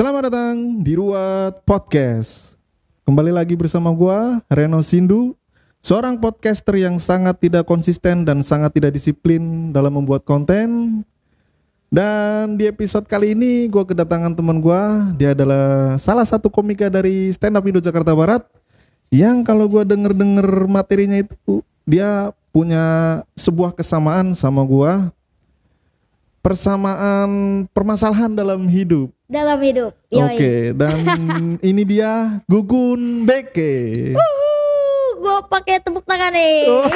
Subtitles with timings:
[0.00, 2.56] Selamat datang di Ruat Podcast.
[3.04, 5.36] Kembali lagi bersama gua Reno Sindu,
[5.84, 11.04] seorang podcaster yang sangat tidak konsisten dan sangat tidak disiplin dalam membuat konten.
[11.92, 17.28] Dan di episode kali ini gua kedatangan teman gua, dia adalah salah satu komika dari
[17.36, 18.48] Stand Up Indo Jakarta Barat
[19.12, 25.12] yang kalau gua denger-denger materinya itu dia punya sebuah kesamaan sama gua
[26.40, 27.30] persamaan
[27.68, 29.12] permasalahan dalam hidup.
[29.24, 29.92] dalam hidup.
[30.10, 30.96] Oke, dan
[31.62, 34.12] ini dia Gugun Beke.
[35.16, 36.64] gue pakai tepuk tangan nih.
[36.66, 36.88] Oh.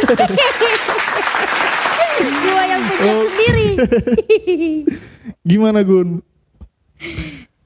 [2.19, 3.23] gue yang pencet Oh.
[3.27, 3.69] sendiri.
[5.51, 6.25] Gimana Gun?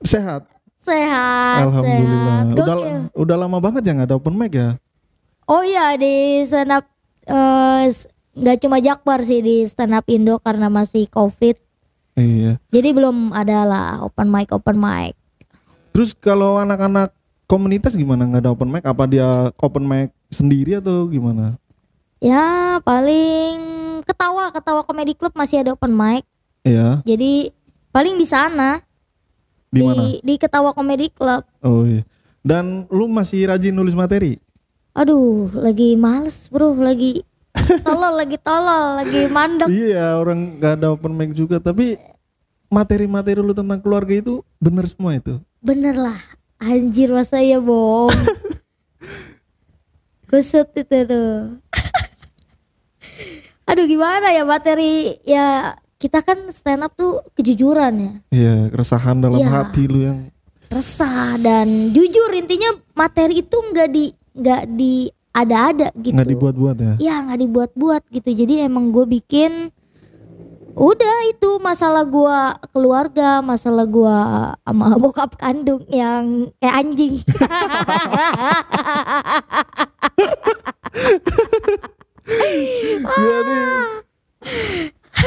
[0.02, 0.46] Sehat?
[0.78, 2.38] sehat, Alhamdulillah.
[2.42, 2.56] sehat.
[2.56, 3.00] Udah Gokil.
[3.14, 4.80] udah lama banget ya nggak ada open mic ya?
[5.44, 6.88] Oh iya di stand up
[7.84, 11.60] s- nggak cuma Jakbar sih di stand up Indo karena masih covid.
[12.18, 12.52] Iya.
[12.74, 15.14] Jadi belum ada lah open mic open mic.
[15.94, 17.14] Terus kalau anak-anak
[17.46, 18.82] komunitas gimana nggak ada open mic?
[18.82, 21.54] Apa dia open mic sendiri atau gimana?
[22.18, 23.54] Ya paling
[24.02, 26.26] ketawa ketawa comedy club masih ada open mic.
[26.66, 27.06] Iya.
[27.06, 27.54] Jadi
[27.94, 28.82] paling di sana
[29.70, 30.02] Di mana?
[30.02, 31.46] di, di ketawa comedy club.
[31.62, 32.02] Oh iya.
[32.42, 34.42] Dan lu masih rajin nulis materi?
[34.98, 37.22] Aduh, lagi males bro, lagi
[37.86, 39.68] tolol, lagi tolol, lagi mandek.
[39.68, 41.96] Iya, orang nggak ada open mic juga, tapi
[42.68, 45.40] materi-materi lu tentang keluarga itu bener semua itu.
[45.58, 46.18] Bener lah,
[46.58, 48.12] anjir masa ya bohong.
[50.28, 51.56] Kusut itu tuh.
[53.64, 59.40] Aduh gimana ya materi ya kita kan stand up tuh kejujuran ya, Iya, keresahan dalam
[59.40, 59.50] Iya.
[59.50, 60.18] hati lu yang
[60.68, 64.04] resah dan jujur intinya materi itu nggak di
[64.36, 66.14] nggak di ada-ada gitu.
[66.14, 66.94] nggak dibuat-buat ya.
[66.98, 69.70] ya nggak dibuat-buat gitu jadi emang gue bikin
[70.78, 74.18] udah itu masalah gua keluarga masalah gua
[74.62, 77.14] sama bokap kandung yang kayak anjing
[83.08, 83.58] Jadi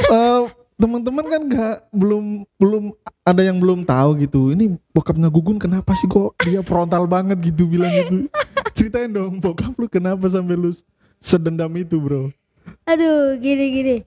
[0.07, 0.41] eh,
[0.77, 2.83] teman-teman kan nggak belum belum
[3.25, 4.53] ada yang belum tahu gitu.
[4.53, 8.29] Ini bokapnya Gugun kenapa sih kok dia frontal banget gitu bilang gitu.
[8.81, 10.73] Ceritain dong bokap lu kenapa sampai lu
[11.21, 12.33] sedendam itu, Bro.
[12.81, 13.97] aduh gini gini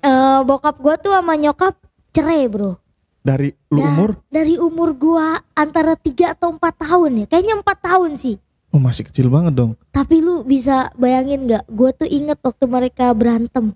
[0.00, 1.76] Eh bokap gua tuh sama nyokap
[2.10, 2.76] cerai bro
[3.20, 7.78] Dari lu Da- umur dari umur gua antara 3 atau 4 tahun ya kayaknya 4
[7.80, 8.36] tahun sih
[8.68, 9.78] oh masih kecil banget dong.
[9.88, 11.62] Tapi lu bisa bayangin gak?
[11.70, 13.70] Gue tuh inget waktu mereka berantem.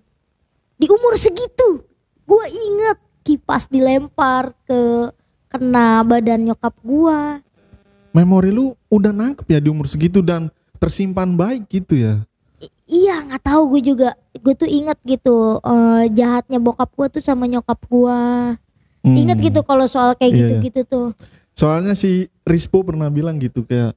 [0.75, 1.87] Di umur segitu,
[2.27, 5.15] gue inget kipas dilempar ke
[5.47, 7.39] kena badan nyokap gua.
[8.19, 10.51] Memori lu udah nangkep ya di umur segitu dan
[10.83, 12.27] tersimpan baik gitu ya.
[12.59, 14.19] I- iya nggak tahu gue juga.
[14.43, 18.19] Gue tuh inget gitu eh, jahatnya bokap gua tuh sama nyokap gua.
[19.07, 19.15] Hmm.
[19.15, 21.07] Inget gitu kalau soal kayak Iya, gitu-gitu tuh.
[21.55, 23.95] Soalnya si Rispo pernah bilang gitu kayak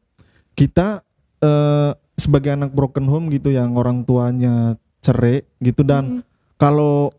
[0.54, 1.02] kita
[1.42, 6.24] eh, sebagai anak broken home gitu yang orang tuanya cerai gitu dan Mm.
[6.62, 7.10] kalau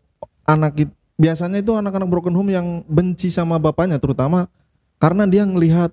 [0.47, 0.79] anak
[1.19, 4.47] biasanya itu anak-anak broken home yang benci sama bapaknya terutama
[4.95, 5.91] karena dia ngelihat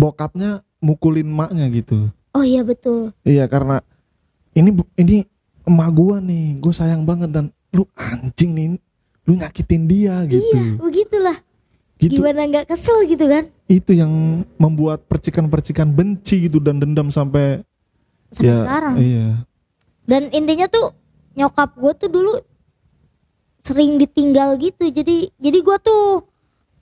[0.00, 2.08] bokapnya mukulin maknya gitu.
[2.32, 3.12] Oh iya betul.
[3.20, 3.84] Iya karena
[4.56, 5.28] ini ini
[5.68, 8.66] emak gua nih, gue sayang banget dan lu anjing nih,
[9.28, 10.40] lu nyakitin dia gitu.
[10.40, 11.38] Iya begitulah.
[12.00, 13.44] Gitu Gimana nggak kesel gitu kan?
[13.70, 17.62] itu yang membuat percikan-percikan benci gitu dan dendam sampai
[18.34, 18.94] Sampai ya sekarang.
[18.98, 19.28] iya
[20.10, 20.90] dan intinya tuh
[21.38, 22.34] nyokap gue tuh dulu
[23.62, 26.26] sering ditinggal gitu jadi jadi gue tuh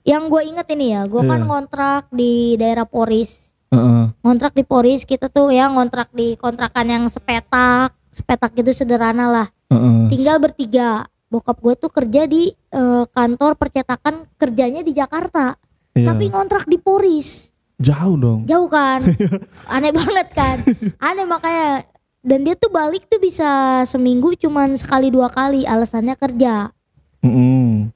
[0.09, 1.29] yang gue inget ini ya gue Iya.
[1.29, 3.29] kan ngontrak di daerah Poris
[3.69, 4.09] Heeh.
[4.19, 9.47] ngontrak di Poris kita tuh ya ngontrak di kontrakan yang sepetak sepetak gitu sederhana lah
[9.67, 10.09] heeh.
[10.09, 15.53] tinggal bertiga bokap gue tuh kerja di eh, kantor percetakan kerjanya di Jakarta
[15.91, 16.05] Iya.
[16.07, 19.05] tapi ngontrak di Poris jauh dong jauh kan
[19.73, 20.57] aneh banget kan
[20.97, 21.85] aneh makanya
[22.19, 23.47] dan dia tuh balik tuh bisa
[23.85, 26.73] seminggu cuman sekali dua kali alasannya kerja
[27.19, 27.91] Mm-mm.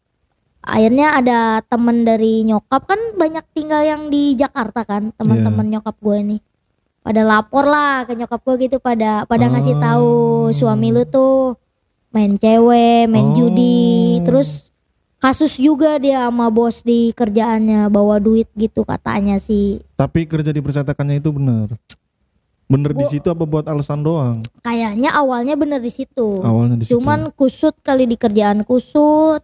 [0.63, 6.17] Akhirnya ada temen dari nyokap kan banyak tinggal yang di Jakarta kan teman-teman nyokap gue
[6.23, 6.41] nih
[7.03, 9.81] pada lapor lah ke nyokap gue gitu pada pada ngasih Oh.
[9.83, 10.11] tahu
[10.55, 11.59] suami lu tuh
[12.15, 13.35] main cewek main Oh.
[13.35, 14.71] judi terus
[15.19, 19.79] kasus juga dia sama bos di kerjaannya bawa duit gitu katanya sih.
[19.95, 21.71] Tapi kerja di percetakannya itu bener?
[22.67, 24.43] Bener di situ apa buat alasan doang?
[24.63, 26.43] Kayaknya awalnya bener di situ.
[26.43, 26.99] Awalnya di situ.
[26.99, 29.43] Cuman kusut kali di kerjaan kusut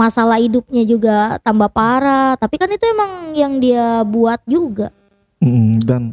[0.00, 2.40] masalah hidupnya juga tambah parah.
[2.40, 4.88] Tapi kan itu emang yang dia buat juga.
[5.40, 5.80] Mm-mm.
[5.84, 6.12] dan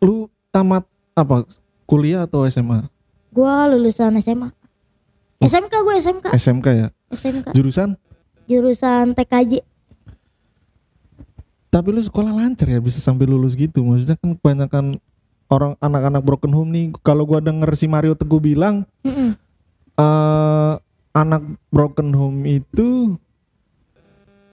[0.00, 1.44] lu tamat apa?
[1.84, 2.88] Kuliah atau SMA
[3.28, 4.48] gua lulusan SMA
[5.40, 6.88] SMK gue SMK SMK ya?
[7.12, 7.96] SMK jurusan?
[8.48, 9.60] Jurusan TKJ
[11.70, 13.86] Tapi lu sekolah lancar ya bisa sampai lulus gitu.
[13.86, 14.84] Maksudnya kan kebanyakan
[15.46, 16.90] orang anak-anak broken home nih.
[17.06, 19.38] Kalau gua denger si Mario Teguh bilang Mm-mm.
[19.94, 20.72] eh
[21.10, 23.18] anak broken home itu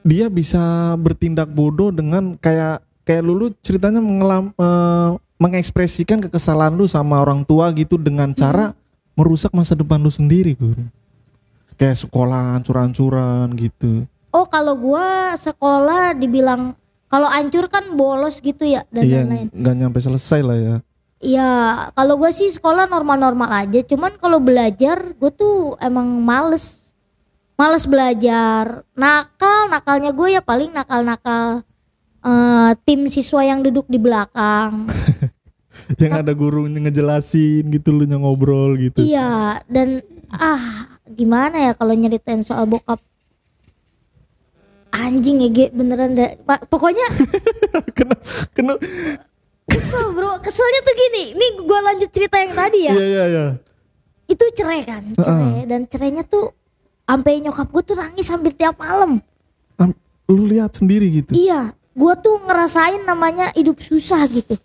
[0.08, 7.22] dia bisa bertindak bodoh dengan kayak kayak lulu ceritanya mengelam eh, mengekspresikan kekesalan lu sama
[7.22, 8.74] orang tua gitu dengan cara
[9.14, 10.78] merusak masa depan lu sendiri Gur.
[11.78, 14.10] Kayak sekolah hancur-hancuran gitu.
[14.34, 16.74] Oh kalau gua sekolah dibilang
[17.08, 19.48] kalau ancur kan bolos gitu ya dan iya, lain-lain.
[19.54, 20.76] nggak nyampe selesai lah ya.
[21.18, 21.50] Iya,
[21.98, 23.82] kalau gue sih sekolah normal-normal aja.
[23.82, 26.78] Cuman kalau belajar, gue tuh emang males,
[27.58, 28.86] males belajar.
[28.94, 31.66] Nakal, nakalnya gue ya paling nakal-nakal
[32.22, 34.86] eh, tim siswa yang duduk di belakang.
[36.02, 39.00] Yang ada guru ngejelasin gitu lu ngobrol gitu.
[39.00, 40.04] iya, dan
[40.36, 43.00] ah gimana ya kalau nyeritain soal bokap
[44.92, 46.18] anjing ya Ge, beneran.
[46.44, 47.08] Pak, pokoknya
[47.98, 48.16] kena
[48.52, 48.74] kena
[49.68, 51.24] kesel bro, keselnya tuh gini.
[51.34, 52.94] Nih gue lanjut cerita yang tadi ya.
[52.94, 53.46] iya iya iya.
[54.28, 56.52] itu cerai kan cerai dan cerainya tuh
[57.04, 59.24] sampai nyokap gue tuh nangis hampir tiap malam
[59.80, 59.96] Am-
[60.28, 61.32] Lu lihat sendiri gitu.
[61.32, 64.60] iya gue tuh ngerasain namanya hidup susah gitu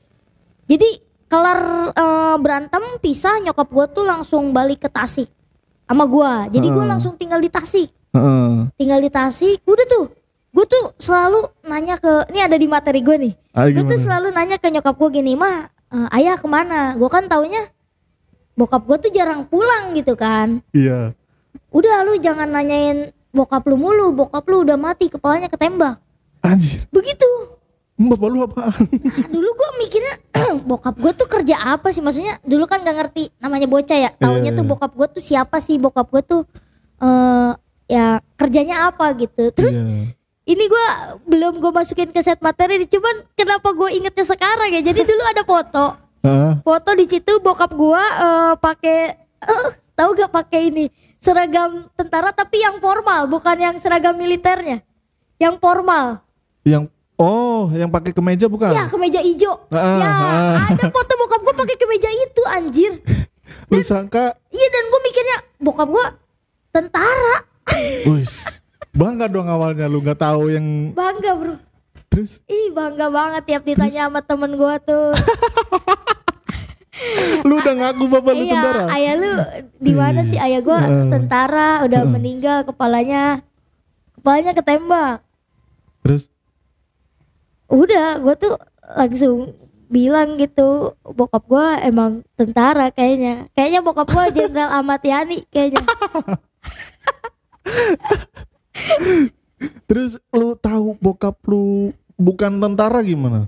[0.67, 0.99] jadi
[1.31, 5.31] kelar eh, berantem pisah nyokap gue tuh langsung balik ke Tasik
[5.87, 6.91] sama gue jadi gue Heeh.
[6.91, 8.67] langsung tinggal di Tasik Heeh.
[8.75, 10.11] tinggal di Tasik udah tuh
[10.53, 13.33] gue tuh selalu nanya ke ini ada di materi gue nih.
[13.53, 16.93] Ah, gue tuh selalu nanya ke nyokap gue gini mah eh, ayah ke mana?
[16.95, 17.65] Gue kan taunya
[18.53, 20.61] bokap gue tuh jarang pulang gitu kan.
[20.73, 21.17] Iya.
[21.73, 25.97] udah lu jangan nanyain bokap lu mulu bokap lu udah mati kepalanya ketembak.
[26.45, 27.25] Anjir, begitu.
[27.97, 28.83] Bapak lu apaan?
[28.89, 30.15] nah, dulu gue mikirnya
[30.69, 32.05] bokap gue tuh kerja apa sih?
[32.05, 34.11] Maksudnya dulu kan gak ngerti namanya bocah ya.
[34.17, 34.71] Taunya Iya, tuh iya.
[34.73, 35.81] bokap gue tuh siapa sih?
[35.81, 36.43] Bokap gue tuh
[37.01, 37.53] eh
[37.89, 38.07] ya
[38.37, 39.49] kerjanya apa gitu.
[39.49, 40.13] Terus Iya.
[40.43, 40.87] Ini gue
[41.31, 44.83] belum gue masukin ke set materi cuman kenapa gue ingetnya sekarang ya?
[44.83, 46.03] Jadi dulu ada foto.
[46.63, 48.99] Foto di situ bokap gua eh, pakai
[49.43, 49.69] eh,
[49.99, 50.87] tahu gak pakai ini?
[51.19, 54.87] Seragam tentara tapi yang formal bukan yang seragam militernya.
[55.43, 56.23] Yang formal.
[56.63, 58.71] Yang oh, yang pakai kemeja bukan?
[58.71, 59.55] ya kemeja hijau.
[59.75, 60.55] Ah, ya ah.
[60.71, 62.93] ada foto bokap gua pakai kemeja itu anjir.
[63.71, 64.39] Lu sangka?
[64.55, 66.07] Iya dan gua mikirnya bokap gua
[66.71, 67.51] tentara.
[68.07, 68.62] Wis,
[68.93, 71.55] bangga dong awalnya lu nggak tahu yang bangga bro.
[72.13, 72.45] Terus?
[72.45, 75.17] Ih bangga banget tiap ditanya sama temen gua tuh.
[77.49, 78.85] Lu udah ngaku bapak lu iya tentara.
[78.95, 79.33] ayah lu
[79.81, 80.39] di mana sih?
[80.39, 83.43] ayah gua tentara udah meninggal kepalanya
[84.15, 85.19] kepalanya ketembak.
[86.07, 86.31] Terus?
[87.67, 88.55] Udah gue tuh
[88.87, 89.57] langsung
[89.89, 93.51] bilang gitu bokap gue emang tentara kayaknya.
[93.57, 95.83] Kayaknya bokap gue jenderal Ahmad Yani kayaknya
[99.89, 103.47] terus lu tahu bokap lu bukan tentara gimana?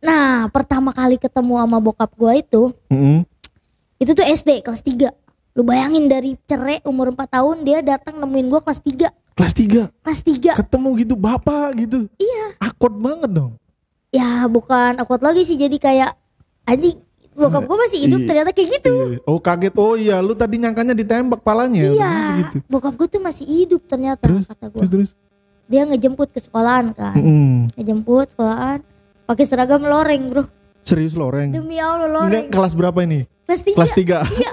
[0.00, 3.20] nah pertama kali ketemu sama bokap gue itu Heeh.
[4.00, 5.12] itu tuh SD kelas 3
[5.52, 9.88] lu bayangin dari cerai umur 4 tahun dia datang nemuin gue kelas 3 Kelas 3
[10.00, 12.08] kelas 3 ketemu gitu bapak gitu.
[12.16, 13.60] iya Akut banget dong.
[14.08, 16.12] ya bukan akut lagi sih jadi kayak
[16.64, 16.96] anjing
[17.32, 18.26] bokap gue masih hidup Iya.
[18.26, 19.18] ternyata kayak gitu Iya.
[19.24, 19.72] Oh kaget.
[19.74, 21.82] Oh iya, lu tadi nyangkanya ditembak palanya.
[21.84, 22.56] iya Gitu.
[22.66, 25.10] bokap gue tuh masih hidup ternyata Terus, kata gue terus terus.
[25.66, 27.70] dia ngejemput ke sekolahan kan Mm-mm.
[27.74, 28.82] ngejemput sekolahan
[29.24, 30.44] pakai seragam loreng bro
[30.80, 31.52] Serius loreng?
[31.52, 33.20] demi allah Enggak loreng kelas berapa ini?
[33.44, 34.50] kelas tiga Kelas 3 Iya.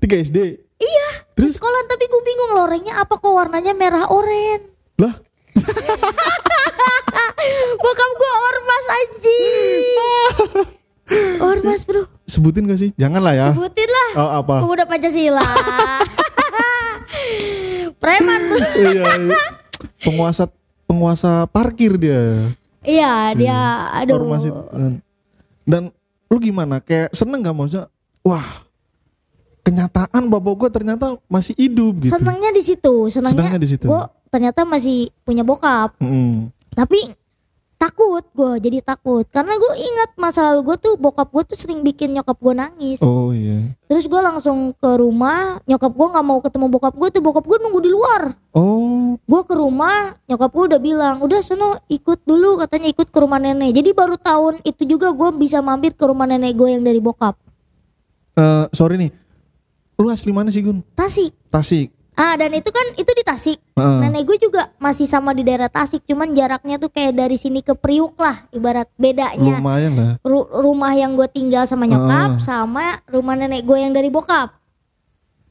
[0.20, 0.38] 3 SD
[0.76, 1.56] iya di Terus?
[1.56, 4.60] sekolahan tapi gue bingung lorengnya apa kok warnanya merah oren
[4.96, 5.14] Lah
[7.76, 9.84] bokap gue ormas anjing
[11.64, 12.90] ormas bro Sebutin gak sih?
[12.94, 14.54] Jangan lah ya sebutin lah Oh apa?
[14.60, 15.40] pemuda pancasila
[17.96, 19.44] preman bro iya, iya.
[20.00, 20.44] Penguasa
[20.84, 23.56] penguasa parkir dia iya dia
[23.94, 24.62] aduh Ormas itu.
[25.64, 25.88] Dan
[26.26, 26.76] lu gimana?
[26.78, 27.88] Kayak seneng gak maksudnya?
[28.20, 28.44] Wah
[29.60, 33.88] kenyataan bapak gue ternyata masih hidup gitu senangnya di situ senangnya Senangnya di situ.
[33.88, 36.52] gue ternyata masih punya bokap Mm-mm.
[36.70, 37.16] tapi
[37.84, 39.28] takut gue jadi takut.
[39.28, 42.98] Karena gue ingat masa lalu gue tuh bokap gue tuh sering bikin nyokap gue nangis.
[43.04, 43.76] Oh iya.
[43.84, 47.58] Terus gue langsung ke rumah nyokap gue nggak mau ketemu bokap gue tuh bokap gue
[47.60, 48.22] nunggu di luar.
[48.56, 49.20] Oh.
[49.20, 53.36] Gue ke rumah nyokap gue udah bilang udah sono ikut dulu katanya ikut ke rumah
[53.36, 53.76] nenek.
[53.76, 57.36] Jadi baru tahun itu juga gue bisa mampir ke rumah nenek gue yang dari bokap.
[58.40, 59.12] Eh sorry nih.
[59.94, 60.82] Lu asli mana sih Gun?
[60.98, 61.30] Tasik.
[61.54, 63.98] Tasik ah dan itu kan itu di Tasik Heeh.
[64.00, 67.74] nenek gue juga masih sama di daerah Tasik cuman jaraknya tuh kayak dari sini ke
[67.74, 73.34] Priuk lah ibarat bedanya Lumayan lah Ru- rumah yang gue tinggal sama nyokap sama rumah
[73.34, 74.54] nenek gue yang dari bokap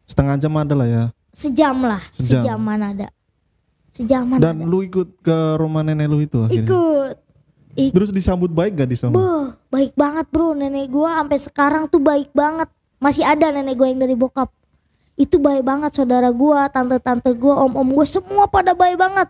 [0.05, 2.39] Setengah jam ada lah ya sejam lah Sejam.
[2.39, 3.07] sejaman ada
[3.89, 4.65] sejaman Dan ada.
[4.65, 7.15] lu ikut ke rumah nenek lu itu akhirnya ikut
[7.73, 7.89] Ih.
[7.89, 9.09] Terus disambut baik gak di sana?
[9.09, 12.69] Beuh, baik banget bro nenek gua sampai sekarang tuh baik banget.
[13.01, 14.53] Masih ada nenek gua yang dari bokap.
[15.13, 19.29] Itu baik banget saudara gua, tante-tante gua, om-om gua semua pada baik banget.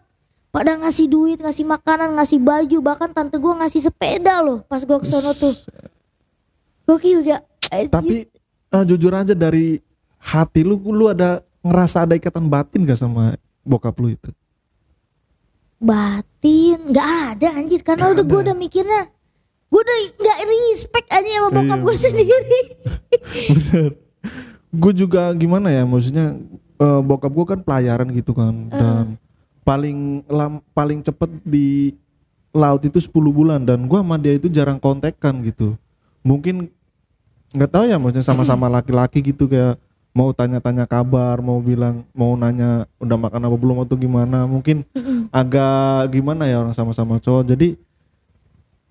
[0.54, 5.02] Pada ngasih duit, ngasih makanan, ngasih baju, bahkan tante gua ngasih sepeda loh pas gua
[5.02, 5.56] ke sono tuh.
[6.88, 7.42] Gokil gak?
[7.90, 8.28] Tapi
[8.72, 9.80] eh, jujur aja dari
[10.20, 14.32] hati lu, lu ada ngerasa ada ikatan batin gak sama bokap lu itu?
[15.84, 19.12] batin nggak ada anjir karena udah gue udah mikirnya
[19.68, 21.84] gue udah nggak respect aja sama bokap Iya.
[21.84, 22.62] gue sendiri
[23.52, 23.92] Bener.
[24.74, 26.34] Gue juga gimana ya, maksudnya
[26.82, 29.22] eh, bokap gue kan pelayaran gitu kan, dan
[29.64, 31.96] paling lam, paling cepet di
[32.54, 35.74] laut itu 10 bulan dan gua sama dia itu jarang kontekan gitu.
[36.22, 36.70] Mungkin
[37.56, 39.82] nggak tahu ya, maksudnya sama-sama laki-laki gitu kayak
[40.14, 44.46] mau tanya-tanya kabar, mau bilang, mau nanya udah makan apa belum atau gimana.
[44.46, 44.86] Mungkin
[45.34, 47.50] agak gimana ya orang sama-sama cowok.
[47.50, 47.74] Jadi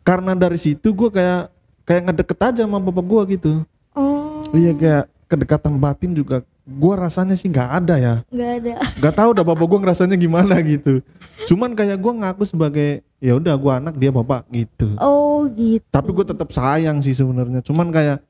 [0.03, 1.47] karena dari situ gue kayak
[1.87, 3.63] kayak ngedeket aja sama bapak gua gitu.
[3.95, 8.15] oh Iya kayak kedekatan batin juga gua rasanya sih nggak ada ya.
[8.29, 11.01] nggak ada Gak tahu dah bapak gua ngerasanya gimana gitu.
[11.49, 14.93] Cuman kayak gua ngaku sebagai ya udah gua anak dia bapak gitu.
[15.01, 17.65] oh gitu Tapi gue tetap sayang sih sebenarnya.
[17.65, 18.21] Cuman kayak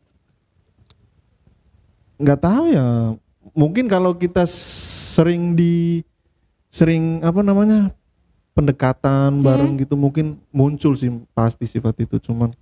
[2.23, 3.19] nggak tahu ya.
[3.53, 6.07] Mungkin kalau kita sering di
[6.71, 7.91] sering apa namanya
[8.55, 12.23] pendekatan bareng gitu mungkin muncul sih pasti sifat itu.
[12.23, 12.55] Cuman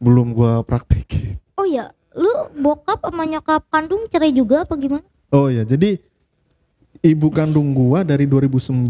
[0.00, 1.36] belum gua praktekin.
[1.56, 5.98] oh ya lu bokap sama nyokap kandung cerai juga apa gimana Oh ya, jadi
[7.02, 8.86] ibu kandung gua dari 2009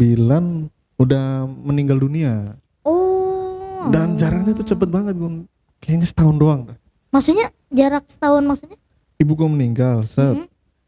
[0.95, 2.53] udah meninggal dunia.
[2.81, 5.43] oh Dan jaraknya tuh cepet banget gua.
[5.77, 6.61] Kayaknya setahun doang.
[7.07, 8.77] maksudnya jarak setahun maksudnya
[9.17, 10.35] Ibu gua meninggal, set.
[10.35, 10.47] Mhm.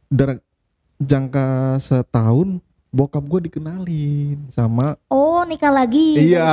[0.10, 0.40] Jarak
[0.98, 1.48] jangka
[1.80, 6.46] setahun bokap gua dikenalin sama oh nikah lagi Iya.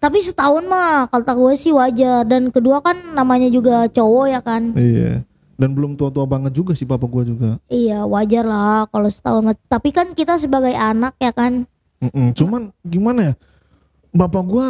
[0.00, 4.72] Tapi setahun mah kata gue sih wajar dan kedua kan namanya juga cowok ya kan
[4.72, 5.22] Iya.
[5.60, 7.60] Dan belum tua-tua banget juga sih papa gua juga.
[7.68, 9.56] Iya wajar lah kalau setahun mah.
[9.68, 11.68] Tapi kan kita sebagai anak ya kan
[12.00, 12.32] Mm-mm.
[12.32, 13.34] Cuman gimana ya?
[14.08, 14.66] Bapak gua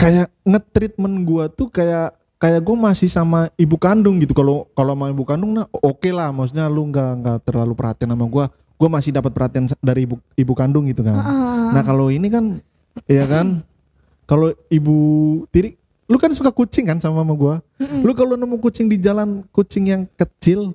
[0.00, 4.32] kayak ngetreatment gua tuh kayak kayak gue masih sama ibu kandung gitu.
[4.32, 8.24] Kalau kalau sama ibu kandung nah oke lah, maksudnya lu nggak nggak terlalu perhatian sama
[8.24, 8.48] gua.
[8.80, 11.20] Gua masih dapat perhatian dari ibu ibu kandung gitu kan.
[11.20, 11.68] Ah.
[11.76, 12.64] Nah kalau ini kan,
[13.04, 13.60] ya kan,
[14.30, 14.96] kalau ibu
[15.50, 15.74] tiri,
[16.06, 17.54] lu kan suka kucing kan sama mama gua.
[17.82, 18.06] Mm-mm.
[18.06, 20.70] Lu kalau nemu kucing di jalan, kucing yang kecil,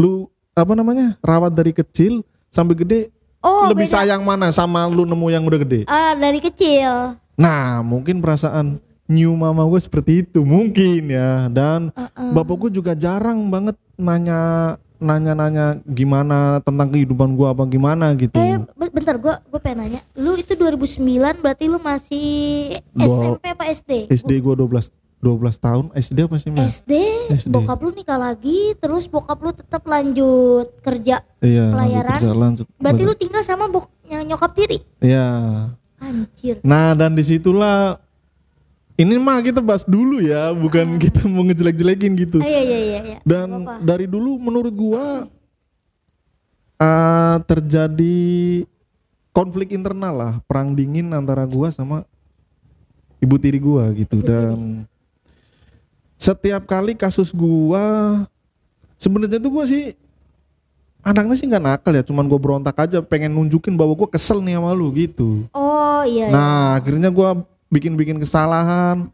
[0.00, 3.00] lu apa namanya rawat dari kecil sampai gede
[3.44, 4.00] Oh lebih beda.
[4.00, 5.84] sayang mana sama lu nemu yang udah gede?
[5.84, 11.52] Ah dari kecil Nah, mungkin perasaan new mama gue seperti itu mungkin ya.
[11.52, 12.32] Dan Uh-uh.
[12.32, 18.36] bapak gue juga jarang banget nanya nanya-nanya gimana tentang kehidupan gua apa gimana gitu.
[18.36, 21.00] Eh be- bentar gua gua pengen nanya Lu itu 2009
[21.38, 22.28] berarti lu masih
[22.90, 23.92] Dua- SMP apa SD?
[24.08, 26.52] SD gua 12 12 tahun, SD apa sih?
[26.52, 26.92] SD,
[27.40, 27.50] SD.
[27.50, 31.24] bokap lu nikah lagi, terus bokap lu tetap lanjut kerja.
[31.40, 32.18] Iya, lanjut pelayaran.
[32.20, 32.66] kerja, lanjut.
[32.76, 34.78] Berarti lu tinggal sama bok nyokap tiri.
[35.00, 35.26] Iya.
[35.96, 36.60] Anjir.
[36.60, 37.96] Nah, dan di situlah
[38.96, 42.38] ini mah kita bahas dulu ya, bukan kita mau ngejelek-jelekin gitu.
[42.40, 43.18] Ah, iya iya iya iya.
[43.22, 43.84] Dan Apa-apa.
[43.84, 45.28] dari dulu menurut gua
[46.80, 48.18] eh, terjadi
[49.36, 52.08] konflik internal lah, perang dingin antara gua sama
[53.20, 54.56] ibu tiri gua gitu Ibu dan
[56.16, 58.24] setiap kali kasus gua
[58.96, 59.92] sebenarnya tuh gua sih
[61.04, 64.56] anaknya sih nggak nakal ya, cuman gua berontak aja pengen nunjukin bahwa gua kesel nih
[64.56, 65.44] sama lu gitu.
[65.52, 66.32] Oh iya.
[66.32, 66.32] iya.
[66.32, 69.10] Nah, akhirnya gua bikin-bikin kesalahan,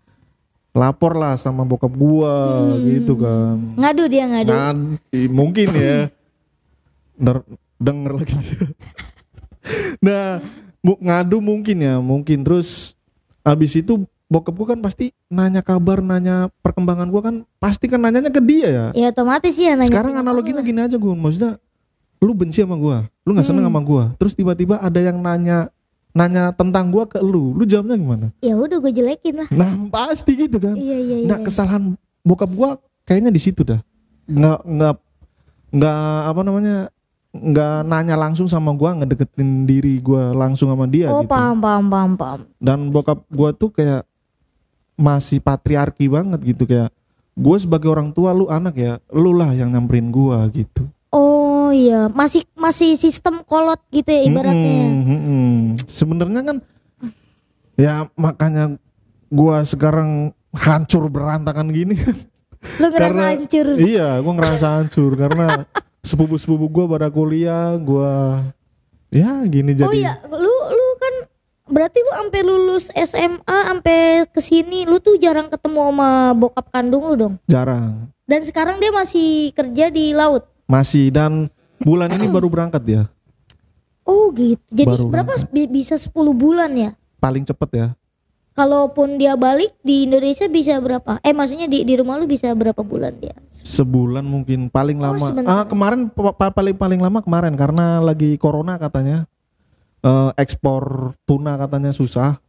[0.72, 2.32] lapor lah sama bokap gua
[2.72, 2.84] Hmm.
[2.86, 3.56] gitu kan.
[3.76, 4.50] Ngadu dia ngadu.
[4.50, 4.72] Nah,
[5.10, 6.08] i- mungkin ya.
[7.14, 7.44] Ntar
[7.76, 8.34] denger lagi
[10.00, 10.42] nah,
[10.80, 12.94] mu- ngadu mungkin ya, mungkin terus
[13.42, 18.30] abis itu bokap gua kan pasti nanya kabar, nanya perkembangan gua kan pasti kan nanyanya
[18.30, 18.86] ke dia ya.
[18.92, 19.88] Ya otomatis ya nanya.
[19.88, 21.58] Sekarang analoginya gini aja gua, maksudnya
[22.18, 23.74] lu benci sama gua, lu nggak seneng Hmm.
[23.74, 25.68] sama gua, terus tiba-tiba ada yang nanya
[26.12, 28.26] nanya tentang gua ke lu, lu jawabnya gimana?
[28.44, 29.48] Ya udah gue jelekin lah.
[29.48, 30.76] Nah, pasti gitu kan.
[30.76, 31.28] Iya iya iya.
[31.28, 32.76] Nah kesalahan bokap gua
[33.08, 33.80] kayaknya di situ dah.
[34.28, 34.94] Nggak nggak
[35.72, 36.76] nggak apa namanya
[37.32, 41.32] nggak nanya langsung sama gua ngedeketin diri gua langsung sama dia oh gitu.
[41.32, 42.40] paham paham paham paham.
[42.60, 44.04] Dan bokap gua tuh kayak
[45.00, 46.92] masih patriarki banget gitu kayak
[47.32, 50.84] gue sebagai orang tua lu anak ya lu lah yang nyamperin gua gitu
[51.72, 54.76] Oh iya masih masih sistem kolot gitu ya ibaratnya.
[54.92, 55.52] Mm-mm, mm-mm.
[55.88, 56.56] sebenarnya kan
[57.80, 58.76] ya makanya
[59.32, 62.12] gua sekarang hancur berantakan gini kan
[62.76, 63.66] Lu ngerasa Karena- hancur.
[63.80, 65.46] Iya, gua ngerasa hancur karena
[66.04, 68.44] sepupu-sepupu gua pada kuliah, gua
[69.08, 69.88] ya gini jadi.
[69.88, 71.14] Oh iya, lu lu kan
[71.72, 77.08] berarti lu sampai lulus SMA sampai ke sini lu tuh jarang ketemu sama bokap kandung
[77.08, 77.34] lu dong.
[77.48, 78.12] Jarang.
[78.28, 80.44] Dan sekarang dia masih kerja di laut.
[80.68, 81.48] Masih dan
[81.82, 83.02] bulan ini baru berangkat ya.
[84.02, 84.58] Oh gitu.
[84.68, 86.90] Jadi Baru berapa bi- bisa 10 bulan ya?
[87.18, 87.88] Paling cepet ya.
[88.52, 91.16] Kalaupun dia balik di Indonesia bisa berapa?
[91.22, 93.32] Eh maksudnya di di rumah lu bisa berapa bulan dia?
[93.64, 95.26] Sebulan mungkin paling Oh, lama.
[95.46, 99.24] ah kemarin pa- pa- paling paling lama kemarin karena lagi corona katanya.
[100.02, 102.42] Eh, ekspor tuna katanya susah.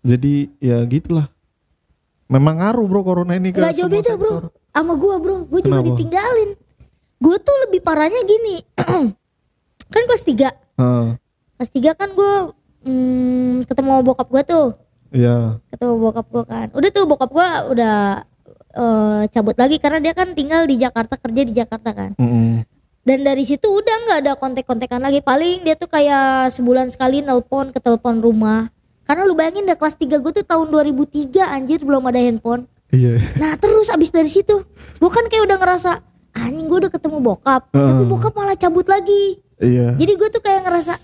[0.00, 1.28] Jadi ya gitulah.
[2.24, 4.48] Memang ngaruh bro corona ini ke Gak jauh beda bro.
[4.72, 6.56] Sama gua bro Gue juga ditinggalin
[7.24, 8.60] Gue tuh lebih parahnya gini.
[9.94, 11.06] Kan kelas 3 Heeh,
[11.54, 12.34] Kelas 3 kan gue
[12.82, 14.66] hmm, Ketemu bokap gue tuh.
[15.14, 15.62] Iya.
[15.70, 16.66] Ketemu bokap gue kan.
[16.74, 18.26] Udah tuh bokap gue udah
[18.74, 22.10] eh, Cabut lagi Karena dia kan tinggal di Jakarta Kerja di Jakarta kan.
[22.18, 22.66] Mm-mm.
[23.04, 25.20] Dan dari situ udah nggak ada kontek-kontekan lagi.
[25.22, 28.72] Paling dia tuh kayak sebulan sekali nelpon ke telepon rumah.
[29.04, 32.66] Karena lu bayangin dah kelas 3 gue tuh tahun 2003 Anjir belum ada handphone.
[32.90, 33.20] Iya.
[33.38, 34.54] Nah terus abis dari situ
[35.02, 35.90] Gue kan kayak udah ngerasa
[36.34, 37.86] Anjing gue udah ketemu bokap Heeh.
[37.86, 39.94] Tapi bokap malah cabut lagi Iya.
[39.94, 40.98] Jadi gue tuh kayak ngerasa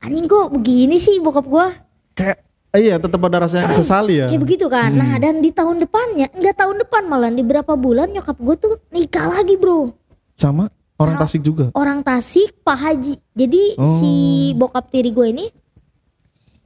[0.00, 1.66] Anjing kok begini sih bokap gue
[2.14, 2.38] Kayak
[2.72, 4.26] iya tetap ada rasa yang sesali ya.
[4.26, 5.22] Kayak begitu kan Nah Hmm.
[5.22, 9.28] dan di tahun depannya Enggak tahun depan malah Di berapa bulan nyokap gue tuh nikah
[9.30, 9.92] lagi bro
[10.32, 11.24] Sama orang Sama.
[11.24, 11.68] Tasik juga.
[11.72, 13.96] Orang Tasik Pak Haji Jadi Oh.
[13.96, 14.12] si
[14.54, 15.46] bokap tiri gue ini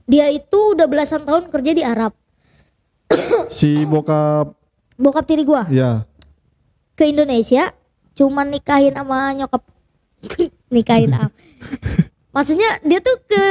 [0.05, 2.15] Dia itu udah belasan tahun kerja di Arab
[3.49, 4.55] Si bokap
[4.95, 6.07] Bokap tiri gue ya.
[6.95, 7.75] ke Indonesia
[8.15, 9.63] cuman nikahin sama nyokap.
[10.75, 11.29] Nikahin apa
[12.35, 13.45] maksudnya dia tuh ke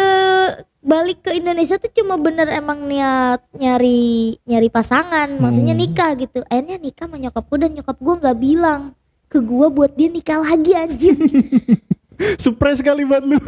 [0.84, 5.32] balik ke Indonesia tuh cuma bener emang niat nyari nyari pasangan.
[5.38, 5.84] Maksudnya Hmm.
[5.84, 6.44] nikah gitu.
[6.46, 8.82] Akhirnya nikah sama nyokapku dan nyokap gue nggak bilang
[9.28, 11.16] ke gue buat dia nikah lagi anjir.
[12.44, 13.40] Surprise sekali buat lu.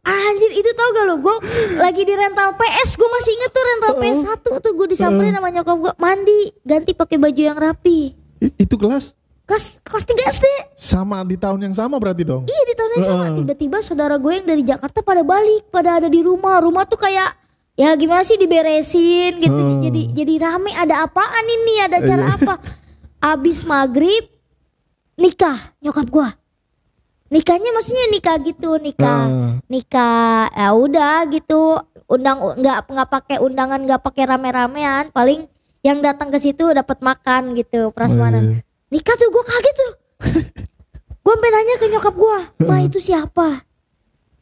[0.00, 1.36] anjir itu tau gak lo gue
[1.76, 5.52] lagi di rental PS gue masih inget tuh rental PS 1 tuh gue disamperin sama
[5.52, 8.16] nyokap gue mandi ganti pakai baju yang rapi.
[8.40, 9.12] I- itu kelas
[9.50, 10.46] kelas kelas 3 SD
[10.78, 12.46] sama di tahun yang sama berarti dong.
[12.46, 13.36] Iya di tahun yang sama Heeh.
[13.42, 16.62] tiba-tiba saudara gue yang dari Jakarta pada balik, pada ada di rumah.
[16.62, 17.34] Rumah tuh kayak
[17.74, 19.50] ya gimana sih diberesin gitu.
[19.50, 19.90] Heeh.
[19.90, 21.82] Jadi jadi rame ada apaan ini?
[21.82, 22.34] Ada acara Iya.
[22.38, 22.54] apa?
[23.34, 24.30] Abis maghrib
[25.18, 26.28] nikah nyokap gue.
[27.30, 29.50] Nikahnya maksudnya nikah gitu, nikah Heeh.
[29.66, 31.74] nikah ya udah gitu.
[32.06, 35.50] Undang nggak nggak pakai undangan nggak pakai rame-ramean, paling
[35.82, 38.69] yang datang ke situ dapat makan gitu prasmanan Wih.
[38.90, 39.92] Nikah tuh gue kaget tuh.
[41.20, 43.62] Gue sampai nanya ke nyokap gue ma itu siapa?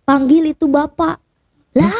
[0.04, 1.18] Panggil itu bapak.
[1.74, 1.94] Lah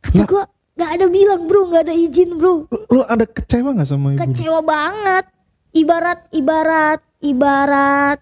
[0.00, 2.64] kata gue nggak ada bilang bro nggak ada izin bro.
[2.88, 4.18] Lu, ada kecewa nggak sama ibu?
[4.18, 5.26] kecewa banget.
[5.72, 8.18] Ibarat ibarat ibarat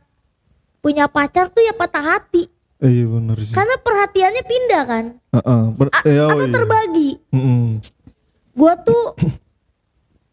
[0.80, 2.48] punya pacar tuh ya patah hati.
[2.80, 3.52] Eh, iya benar sih.
[3.52, 5.04] karena perhatiannya pindah kan?
[5.30, 6.54] Heeh, ber- A- iya, oh atau iya.
[6.56, 7.10] terbagi?
[7.28, 7.64] Mm-mm.
[8.50, 9.04] gue tuh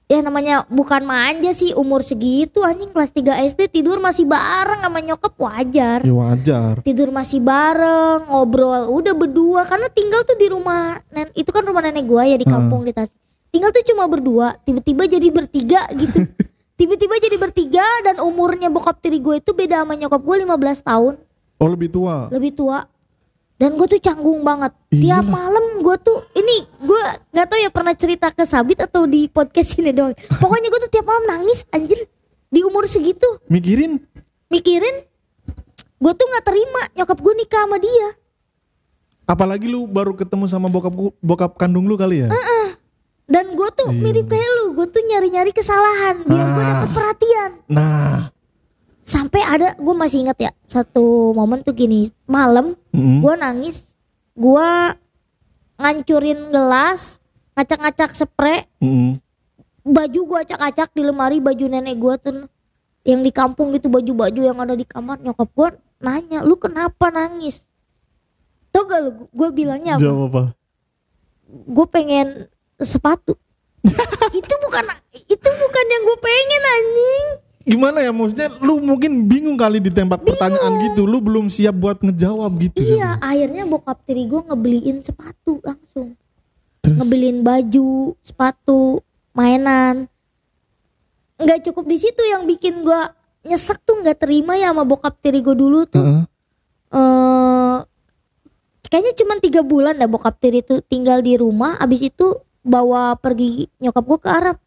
[0.08, 5.00] ya namanya bukan manja sih umur segitu anjing kelas 3 SD tidur masih bareng sama
[5.04, 6.00] nyokap wajar.
[6.00, 6.80] Ya wajar.
[6.82, 11.84] tidur masih bareng ngobrol udah berdua karena tinggal tuh di rumah nen itu kan rumah
[11.84, 13.20] nenek gua ya di kampung di Tasik
[13.52, 16.24] tinggal tuh cuma berdua tiba-tiba jadi bertiga gitu.
[16.78, 21.13] Tiba-tiba jadi bertiga dan umurnya bokap tiri gue itu beda sama nyokap gue 15 tahun.
[21.58, 22.30] Oh lebih tua.
[22.30, 22.86] lebih tua
[23.58, 25.02] dan gue tuh canggung banget Iyalah.
[25.02, 29.26] tiap malam gue tuh ini gue nggak tahu ya pernah cerita ke Sabit atau di
[29.26, 32.06] podcast ini doang pokoknya gue tuh tiap malam nangis anjir
[32.48, 33.98] di umur segitu Mikirin
[34.48, 35.04] mikirin
[35.98, 38.08] gue tuh nggak terima nyokap gue nikah sama dia
[39.26, 42.32] apalagi lu baru ketemu sama bokap bokap kandung lu kali ya?
[43.28, 44.00] dan gue tuh Iya.
[44.00, 46.70] mirip kayak lu gue tuh nyari-nyari kesalahan biar gue Ah.
[46.72, 48.32] dapet perhatian Nah,
[49.08, 53.24] sampai ada gue masih inget ya satu momen tuh gini malam mm-mm.
[53.24, 53.88] gue nangis
[54.36, 54.70] gue
[55.80, 57.24] ngancurin gelas
[57.56, 59.15] ngacak-ngacak spray Mm-mm.
[59.88, 62.36] baju gue acak-acak di lemari baju nenek gue tuh
[63.08, 65.70] yang di kampung gitu baju-baju yang ada di kamar nyokap gue
[66.04, 67.63] nanya lu kenapa nangis
[68.76, 70.43] tau gak lu gue bilangnya apa jawab apa?
[71.48, 72.28] gue pengen
[72.76, 73.39] sepatu
[74.36, 74.84] itu bukan
[75.15, 80.88] itu bukan yang gue pengen anjing Gimana ya maksudnya lu mungkin bingung kali ditembak pertanyaan
[80.88, 82.80] gitu, lu belum siap buat ngejawab gitu.
[82.80, 86.15] iya akhirnya bokap tiri gue ngebeliin sepatu langsung.
[86.80, 86.95] Terus?
[86.95, 89.03] ngebeliin baju sepatu
[89.36, 90.08] mainan.
[91.36, 93.01] Nggak cukup di situ yang bikin gue
[93.43, 95.99] nyesek tuh nggak terima ya sama bokap tiri gue dulu tuh.
[95.99, 96.23] Heeh.
[96.95, 97.77] eh
[98.88, 101.75] kayaknya cuma tiga bulan dah bokap tiri tuh tinggal di rumah.
[101.84, 102.32] Abis itu
[102.63, 104.58] bawa pergi nyokap gue ke Arab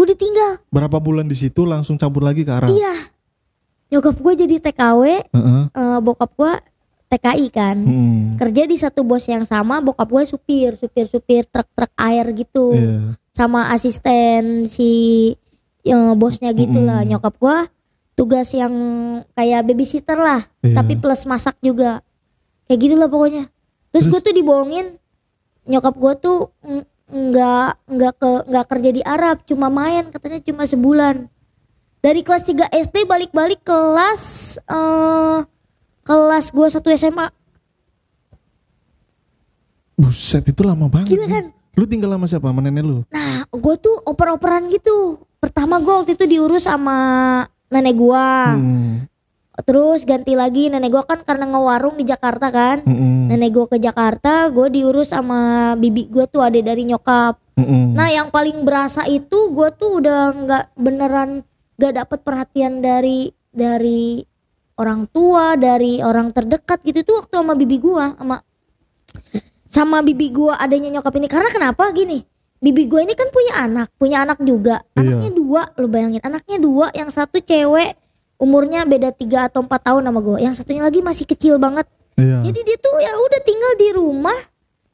[0.00, 2.72] gue ditinggal Berapa bulan di situ langsung cabut lagi ke Arab?
[2.72, 3.12] iya
[3.90, 5.62] nyokap gue jadi TKW Heeh.
[5.68, 6.52] eh, bokap gue
[7.10, 7.74] TKI kan.
[7.74, 8.38] Hmm.
[8.38, 12.70] Kerja di satu bos yang sama, bokap gue supir, supir-supir truk-truk air gitu.
[12.70, 13.18] Iya.
[13.34, 14.90] Sama asisten si
[15.82, 17.02] yang bosnya gitu lah.
[17.02, 17.10] Mm-mm.
[17.10, 17.56] Nyokap gue
[18.14, 18.70] tugas yang
[19.34, 20.78] kayak babysitter lah, Iya.
[20.78, 21.98] tapi plus masak juga.
[22.70, 23.50] Kayak gitu lah pokoknya.
[23.90, 24.12] Terus, Terus?
[24.14, 24.86] gue tuh dibohongin
[25.66, 30.62] nyokap gue tuh ng- nggak nggak ke nggak kerja di Arab, cuma main katanya cuma
[30.64, 31.26] sebulan.
[32.00, 34.22] Dari kelas 3 SD balik-balik kelas
[34.56, 35.38] eh
[36.06, 37.28] kelas gue satu SMA.
[40.00, 41.12] Buset itu lama banget.
[41.12, 41.44] Gila kan?
[41.76, 42.48] Lu tinggal sama siapa?
[42.48, 43.04] Sama nenek lu?
[43.12, 45.20] Nah, gue tuh oper-operan gitu.
[45.36, 46.96] Pertama gue waktu itu diurus sama
[47.70, 48.58] nenek gua.
[48.58, 49.06] Hmm.
[49.62, 52.82] Terus ganti lagi nenek gua kan karena ngewarung di Jakarta kan.
[52.84, 53.30] Mm-mm.
[53.30, 57.38] Nenek gua ke Jakarta, gue diurus sama bibi gue tuh adek dari nyokap.
[57.54, 57.94] Mm-mm.
[57.94, 61.46] Nah, yang paling berasa itu gue tuh udah nggak beneran
[61.80, 64.20] gak dapet perhatian dari dari
[64.80, 68.36] orang tua, dari orang terdekat gitu tuh waktu sama bibi gua sama
[69.68, 71.28] sama bibi gua adanya nyokap ini.
[71.28, 72.24] Karena kenapa gini?
[72.60, 74.84] Bibi gua ini kan punya anak, punya anak juga.
[74.92, 75.00] Iya.
[75.00, 76.20] Anaknya dua, lu bayangin.
[76.20, 77.96] Anaknya dua, yang satu cewek
[78.40, 80.38] umurnya beda 3 atau 4 tahun sama gua.
[80.40, 81.84] Yang satunya lagi masih kecil banget.
[82.16, 82.40] Iya.
[82.42, 84.38] Jadi dia tuh ya udah tinggal di rumah.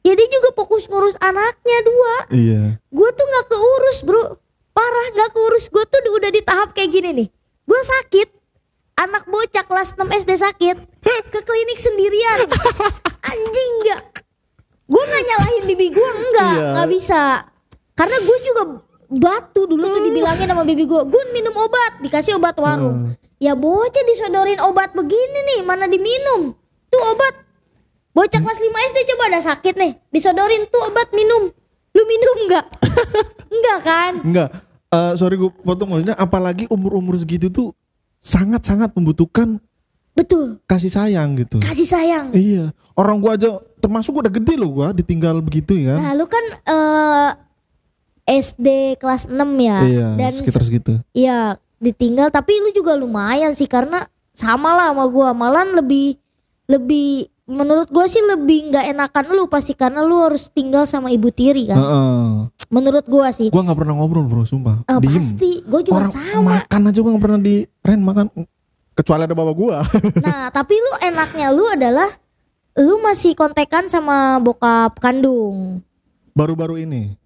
[0.03, 2.13] Ya dia juga fokus ngurus anaknya dua.
[2.31, 2.63] Iya.
[2.79, 4.23] gue tuh nggak keurus bro.
[4.71, 5.67] Parah nggak keurus.
[5.67, 7.27] Gue tuh udah di tahap kayak gini nih.
[7.63, 8.29] Gue sakit.
[8.97, 10.77] Anak bocah kelas 6 SD sakit.
[11.27, 12.47] Ke klinik sendirian.
[13.31, 14.01] Anjing nggak.
[14.87, 16.67] Gue nggak nyalahin bibi gue enggak Iya.
[16.71, 17.21] nggak bisa.
[17.91, 18.63] Karena gue juga
[19.07, 24.03] batu dulu tuh dibilangin sama bibi gue gue minum obat dikasih obat warung ya bocah
[24.05, 26.53] disodorin obat begini nih mana diminum
[26.87, 27.33] tuh obat
[28.11, 31.53] bocah kelas 5 SD coba ada sakit nih disodorin tuh obat minum
[31.93, 32.65] lu minum nggak
[33.53, 34.49] enggak kan Enggak.
[34.87, 37.75] Eh, sorry gue potong maksudnya apalagi umur-umur segitu tuh
[38.17, 39.59] sangat-sangat membutuhkan
[40.15, 41.61] betul kasih sayang gitu.
[41.61, 42.73] kasih sayang Iya.
[42.97, 45.93] Orang gua aja termasuk gua udah gede loh gua ditinggal begitu ya.
[46.01, 47.29] nah lu kan eh,
[48.41, 50.91] SD kelas 6 ya iya, dan sekitar segitu.
[51.13, 54.05] Iya, ditinggal tapi lu juga lumayan sih karena
[54.37, 56.17] sama lah sama gua, malah lebih
[56.69, 61.33] lebih menurut gua sih lebih nggak enakan lu pasti karena lu harus tinggal sama ibu
[61.33, 61.79] tiri kan.
[61.79, 62.25] Heeh.
[62.69, 63.49] Menurut gua sih.
[63.49, 64.83] Gua nggak pernah ngobrol bro, sumpah.
[65.01, 65.17] Diem.
[65.17, 66.41] pasti, gua juga Orang sama.
[66.61, 68.25] makan aja gua nggak pernah di Ren makan
[68.93, 69.77] kecuali ada bapak gua.
[70.27, 72.09] Nah, tapi lu enaknya lu adalah
[72.77, 75.81] lu masih kontekan sama bokap kandung.
[76.37, 77.17] Baru-baru ini.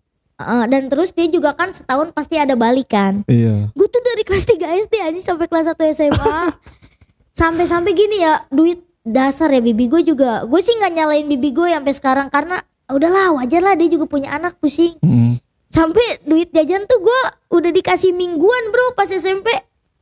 [0.47, 3.21] Eh, dan terus dia juga kan setahun pasti ada balik kan.
[3.29, 3.69] Iya.
[3.73, 6.39] Gue tuh dari kelas 3 SD aja sampai kelas 1 SMA.
[7.41, 10.45] Sampai-sampai gini ya, duit dasar ya bibi gue juga.
[10.45, 14.35] Gue sih nggak nyalain bibi gue sampai sekarang karena udahlah wajar lah dia juga punya
[14.35, 14.99] anak pusing.
[15.01, 15.41] Mm.
[15.71, 17.21] Sampai duit jajan tuh gue
[17.55, 19.47] udah dikasih mingguan bro pas SMP.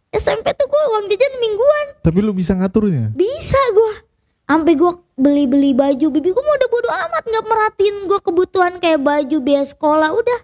[0.09, 1.85] SMP tuh gue uang jajan mingguan.
[2.01, 3.13] Tapi lu bisa ngaturnya.
[3.13, 4.08] Bisa gue.
[4.49, 8.97] Sampai gue beli-beli baju bibi gue mau udah bodo amat nggak merhatiin gue kebutuhan kayak
[8.97, 10.39] baju biaya sekolah udah.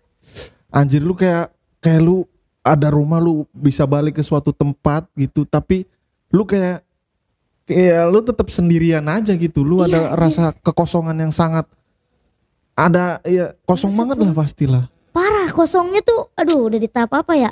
[0.69, 1.49] Anjir lu kayak
[1.81, 2.21] kayak lu
[2.61, 5.89] ada rumah lu bisa balik ke suatu tempat gitu tapi
[6.29, 6.85] lu kayak
[7.65, 9.65] kayak lu tetap sendirian aja gitu.
[9.65, 10.09] Lu Iya, ada iya.
[10.13, 11.65] rasa kekosongan yang sangat
[12.75, 14.83] ada ya kosong Maksud banget lah pastilah.
[15.09, 17.51] parah kosongnya tuh aduh udah di tahap apa ya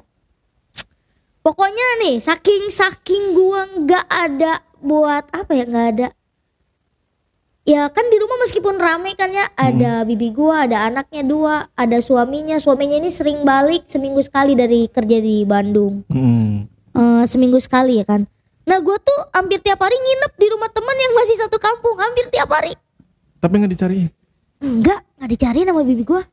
[1.39, 6.07] pokoknya nih saking saking gua nggak ada buat apa ya nggak ada
[7.63, 11.97] ya kan di rumah meskipun rame kan ya ada bibi gua ada anaknya dua ada
[12.03, 16.67] suaminya suaminya ini sering balik seminggu sekali dari kerja di Bandung Mm.
[16.93, 18.27] Eh, seminggu sekali ya kan
[18.63, 22.27] nah gua tuh hampir tiap hari nginep di rumah teman yang masih satu kampung hampir
[22.31, 22.75] tiap hari
[23.43, 24.07] Tapi nggak dicari.
[24.63, 26.23] Enggak, nggak dicariin sama bibi gua.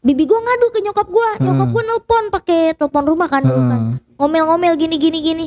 [0.00, 1.74] Bibi gua ngadu ke nyokap gua, nyokap Heeh.
[1.76, 3.52] gua nelpon pakai telepon rumah kan kan.
[3.52, 4.16] Heeh.
[4.16, 5.46] Ngomel-ngomel gini gini gini.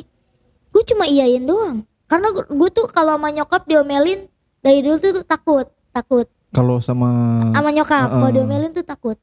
[0.69, 1.81] Gue cuma iyain doang.
[2.05, 4.29] Karena gue tuh kalau sama nyokap diomelin
[4.63, 8.07] dari dulu tuh takut, takut Kalau sama sama nyokap.
[8.07, 8.33] Kalau Heeh.
[8.37, 9.17] diomelin tuh takut.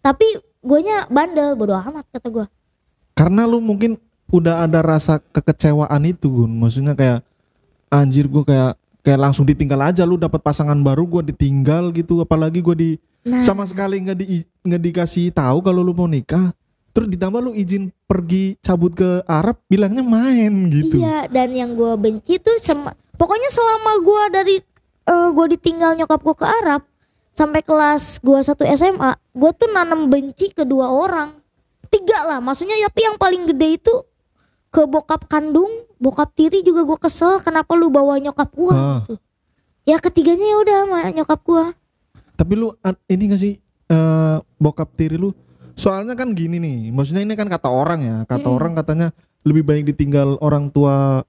[0.00, 0.24] Tapi
[0.60, 2.46] guanya bandel, bodo amat kata gua.
[3.12, 3.96] karena lu mungkin
[4.28, 6.52] udah ada rasa kekecewaan itu Gun.
[6.52, 7.20] Maksudnya kayak
[7.88, 12.58] anjir gua kayak kayak langsung ditinggal aja lu dapat pasangan baru gua ditinggal gitu apalagi
[12.58, 14.26] gua di Nah, sama sekali nggak di
[14.62, 16.54] nggak dikasih tahu kalau lu mau nikah
[16.94, 21.90] terus ditambah lu izin pergi cabut ke Arab bilangnya main gitu Iya, dan yang gue
[21.98, 22.86] benci tuh sem-
[23.18, 24.56] pokoknya selama gue dari
[25.06, 26.82] eh gue ditinggal nyokap gue ke Arab
[27.32, 31.36] sampai kelas gue satu SMA, gue tuh nanam benci kedua orang,
[31.86, 33.94] tiga lah, maksudnya tapi yang paling gede itu
[34.72, 38.72] ke bokap kandung, bokap tiri juga gue kesel, kenapa lu bawa nyokap gue?
[38.72, 39.04] Ah.
[39.04, 39.14] Gitu.
[39.84, 41.64] Ya ketiganya ya udah sama nyokap gue.
[42.34, 43.54] tapi lu ad- ini gak sih
[43.86, 45.32] eh, bokap tiri lu
[45.72, 48.56] soalnya kan gini nih maksudnya ini kan kata orang ya kata Mm-mm.
[48.60, 49.08] orang katanya
[49.40, 51.24] lebih baik ditinggal orang tua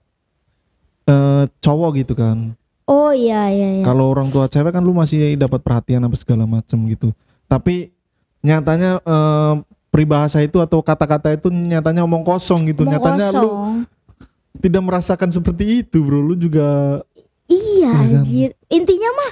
[1.06, 2.56] eh, cowok gitu kan
[2.88, 3.84] Oh iya iya iya.
[3.84, 7.12] Kalau orang tua cewek kan lu masih dapat perhatian apa segala macem gitu.
[7.46, 7.92] Tapi
[8.40, 9.54] nyatanya eh,
[9.88, 12.88] peribahasa itu atau kata-kata itu nyatanya omong kosong gitu.
[12.88, 13.76] Omong nyatanya lu kosong.
[14.58, 16.24] tidak merasakan seperti itu, Bro.
[16.24, 17.00] Lu juga
[17.48, 18.24] Iya Iya kan?
[18.70, 19.32] Intinya mah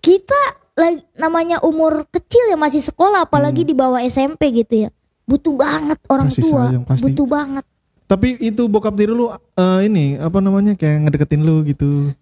[0.00, 0.40] kita
[0.76, 4.90] lagi namanya umur kecil ya masih sekolah apalagi di bawah SMP gitu ya.
[5.24, 6.36] Butuh banget orang Hmm.
[6.36, 6.62] Kasih tua.
[6.68, 7.02] sayang, pasti.
[7.08, 7.64] Butuh banget.
[8.06, 12.14] tapi itu bokap diri lu eh, ini apa namanya kayak ngedeketin lu gitu.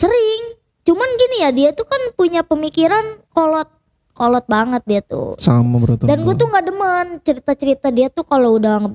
[0.00, 0.56] Sering.
[0.82, 3.68] Cuman gini ya dia tuh kan punya pemikiran kolot
[4.10, 5.36] kolot banget dia tuh.
[5.36, 6.00] Sama bro.
[6.00, 8.88] Dan gue tuh nggak demen cerita-cerita dia tuh kalau udah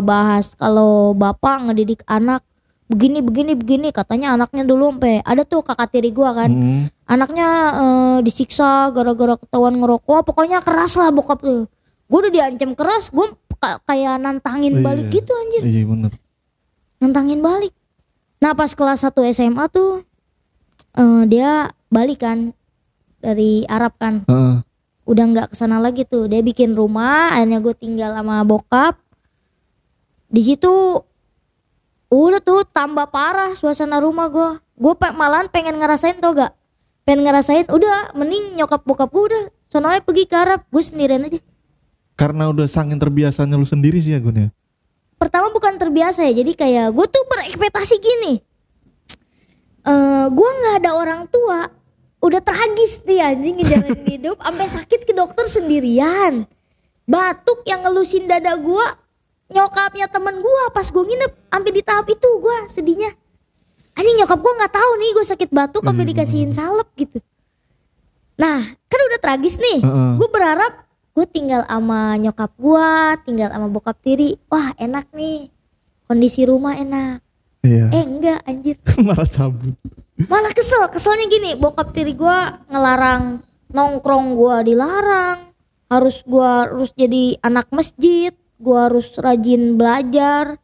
[0.00, 2.42] bahas kalau bapak ngedidik anak
[2.84, 6.84] begini begini begini katanya anaknya dulu sampai ada tuh kakak tiri gua kan Hmm.
[7.06, 11.64] anaknya eh, disiksa gara-gara ketahuan ngerokok pokoknya keras lah bokap tuh
[12.04, 13.26] gue udah diancam keras gue
[13.88, 14.84] kayak nantangin Iya.
[14.84, 16.12] balik gitu anjir Iya bener.
[17.00, 17.72] nantangin balik
[18.36, 20.04] nah pas kelas 1 SMA tuh
[20.94, 22.50] eh, dia balik kan
[23.18, 24.22] dari Arab kan.
[24.28, 24.62] Heeh.
[25.04, 26.32] udah nggak ke sana lagi tuh.
[26.32, 28.96] Dia bikin rumah akhirnya gue tinggal sama bokap.
[30.32, 30.72] Di situ
[32.08, 34.48] udah tuh tambah parah suasana rumah gue
[34.80, 36.56] gue malahan pengen ngerasain tau gak
[37.04, 39.44] pengen ngerasain udah mending nyokap bokap gue udah.
[39.74, 41.42] Aja pergi ke Arab gue sendirian aja.
[42.14, 44.48] Karena udah saking terbiasanya lu sendiri sih ya Gun ya.
[45.14, 48.32] pertama bukan terbiasa ya jadi kayak gue tuh berekspektasi gini
[49.84, 51.68] eh gue nggak ada orang tua.
[52.24, 54.40] Udah tragis nih anjing ngejalanin hidup.
[54.40, 56.48] Sampai sakit ke dokter sendirian.
[57.04, 58.86] Batuk yang ngelusin dada gue
[59.52, 63.12] nyokapnya temen gue pas gue nginep sampai di tahap itu gue sedihnya.
[63.94, 67.20] Anjing nyokap gue nggak tahu nih gue sakit batuk sampai Iya, dikasihin salep gitu.
[68.40, 69.84] Nah kan udah tragis nih.
[70.16, 72.88] Gue berharap gue tinggal sama nyokap gue
[73.28, 74.40] tinggal sama bokap tiri.
[74.48, 75.52] Wah enak nih.
[76.08, 77.23] Kondisi rumah enak
[77.64, 77.88] Iya.
[77.90, 79.74] eh enggak anjir Malah cabut.
[80.22, 85.50] malah kesel keselnya gini bokap tiri gue ngelarang nongkrong gue dilarang
[85.86, 90.60] harus gue harus jadi anak masjid gue harus rajin belajar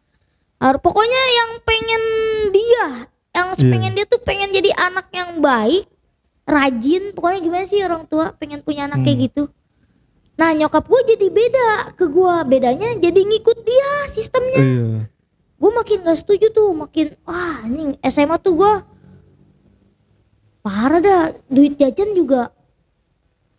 [0.56, 2.02] harus pokoknya yang pengen
[2.48, 2.86] dia
[3.32, 3.68] yang Iya.
[3.68, 5.88] pengen dia tuh pengen jadi anak yang baik
[6.44, 9.26] rajin pokoknya gimana sih orang tua pengen punya anak kayak Hmm.
[9.26, 9.42] gitu
[10.32, 14.88] nah nyokap gue jadi beda ke gue bedanya jadi ngikut dia sistemnya Iya.
[15.60, 18.72] Gue makin gak setuju tuh makin wah ini SMA tuh gue
[20.60, 22.48] parah dah duit jajan juga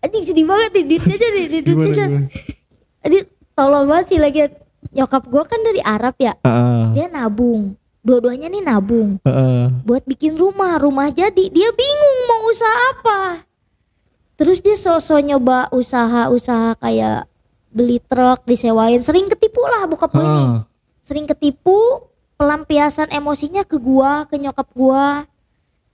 [0.02, 2.24] anjing sedih banget nih duit jajan nih duit Gimana jajan?
[3.06, 3.18] Jadi
[3.58, 4.50] tolong banget sih lagi
[4.90, 6.84] nyokap gue kan dari Arab ya Heeh.
[6.98, 9.70] dia nabung dua-duanya nih nabung Heeh.
[9.86, 13.22] buat bikin rumah rumah jadi dia bingung mau usaha apa
[14.42, 17.30] terus dia sosok nyoba usaha-usaha kayak
[17.70, 20.71] beli truk disewain sering ketipu lah bokap gue nih Heeh.
[21.12, 21.76] Sering ketipu
[22.36, 25.28] pelampiasan emosinya ke gua ke nyokap gua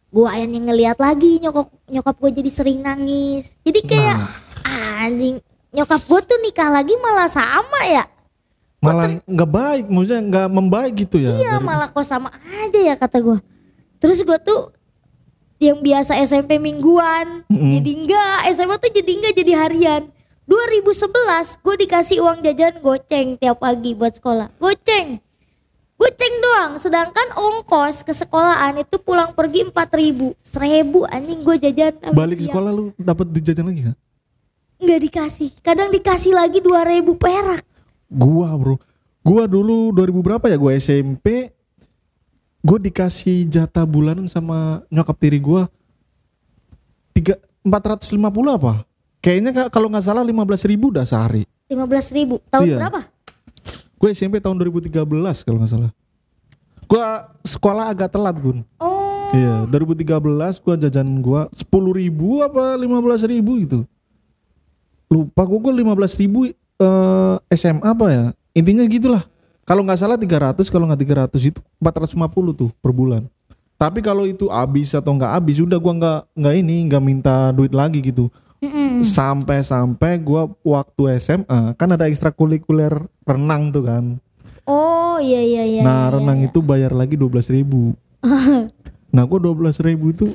[0.08, 4.18] gua akhirnya ngeliat lagi nyokap nyokap gua jadi sering nangis jadi kayak
[4.62, 5.02] Nah.
[5.02, 8.06] anjing nyokap gua tuh nikah lagi malah sama ya
[8.78, 11.34] Malah nggak baik, maksudnya nggak membaik gitu ya.
[11.34, 12.30] iya dari- malah kok sama
[12.62, 13.42] aja ya kata gua
[13.98, 14.70] terus gua tuh
[15.58, 17.74] yang biasa SMP mingguan Mm-mm.
[17.74, 20.04] jadi enggak SMA tuh jadi enggak jadi harian
[20.48, 25.20] 2011 gue dikasih uang jajan goceng tiap pagi buat sekolah goceng
[25.96, 32.40] goceng doang sedangkan ongkos ke sekolahan itu pulang pergi 4000 seribu anjing gue jajan Balik
[32.40, 32.48] siang.
[32.50, 33.98] sekolah lu dapat duit jajan lagi nggak?
[34.78, 37.64] nggak dikasih kadang dikasih lagi 2000 perak
[38.08, 38.80] Gua bro,
[39.20, 40.56] gua dulu 2000 berapa ya?
[40.56, 41.52] Gua SMP,
[42.64, 45.68] gua dikasih jatah bulanan sama nyokap tiri gua
[47.12, 47.36] tiga
[47.68, 48.16] 450
[48.48, 48.88] apa?
[49.28, 51.44] Kayaknya ka- kalau nggak salah 15.000 ribu dah sehari.
[51.68, 52.78] 15.000 ribu tahun Iya.
[52.80, 53.02] berapa
[53.98, 55.92] Gue SMP tahun 2013 kalau nggak salah.
[56.88, 58.64] Gua sekolah agak telat gun.
[58.80, 60.24] oh Iya, 2013
[60.56, 63.80] gua jajan gua 10.000 ribu apa 15.000 ribu gitu.
[65.12, 68.26] Lupa gua gua 15.000 ribu eh, SMA apa ya?
[68.56, 69.28] Intinya gitulah.
[69.68, 73.28] Kalau nggak salah 300, kalau nggak 300 itu 450 tuh per bulan.
[73.76, 77.76] Tapi kalau itu habis atau nggak habis, udah gua nggak nggak ini nggak minta duit
[77.76, 78.32] lagi gitu.
[78.58, 79.06] Mm-mm.
[79.06, 84.06] Sampai-sampai gua waktu SMA kan ada ekstrakurikuler renang tuh kan.
[84.68, 86.50] oh iya iya iya nah iya, renang iya.
[86.52, 87.94] itu bayar lagi 12.000 ribu.
[89.16, 90.28] nah gua 12.000 ribu itu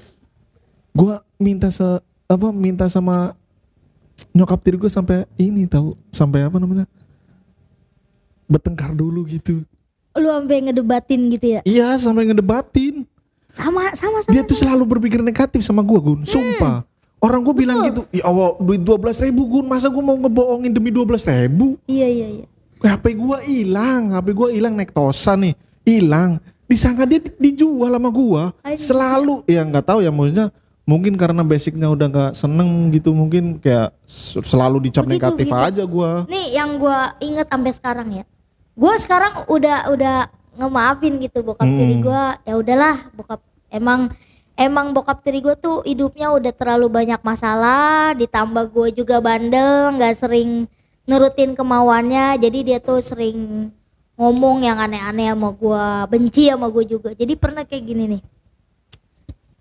[0.95, 1.85] gua minta se
[2.31, 3.35] apa minta sama
[4.33, 6.87] nyokap tiri gue sampai ini tahu sampai apa namanya
[8.47, 9.65] bertengkar dulu gitu.
[10.13, 13.09] lu sampai ngedebatin gitu ya Iya sampai ngedebatin.
[13.53, 16.25] sama sama sama Dia tuh selalu berpikir negatif sama gua Gun.
[16.25, 16.85] Sumpah.
[17.23, 20.91] Orang gue bilang gitu, ya Allah duit 12 ribu Gun, masa gue mau ngebohongin demi
[20.91, 21.79] 12 ribu?
[21.87, 22.47] iya iya iya
[22.83, 25.55] HP gua hilang, HP gua hilang naik tosan nih,
[25.87, 26.43] hilang.
[26.67, 28.81] disangka dia di- dijual sama gua Anjing.
[28.83, 30.49] selalu ya nggak tahu ya maksudnya
[30.83, 33.93] mungkin karena basicnya udah nggak seneng gitu mungkin kayak
[34.41, 35.63] selalu dicap Begitu, negatif begitu.
[35.69, 38.25] aja gua Nih yang gua inget sampai sekarang ya.
[38.73, 40.17] Gua sekarang udah udah
[40.57, 41.77] ngemaafin gitu bokap Hmm.
[41.77, 42.41] tiri gua.
[42.43, 44.09] Ya udahlah bokap emang
[44.57, 48.17] emang bokap tiri gua tuh hidupnya udah terlalu banyak masalah.
[48.17, 50.69] Ditambah gua juga bandel, nggak sering
[51.05, 52.41] nurutin kemauannya.
[52.41, 53.71] Jadi dia tuh sering
[54.17, 57.11] ngomong yang aneh-aneh sama gua, benci sama gua juga.
[57.17, 58.23] Jadi pernah kayak gini nih.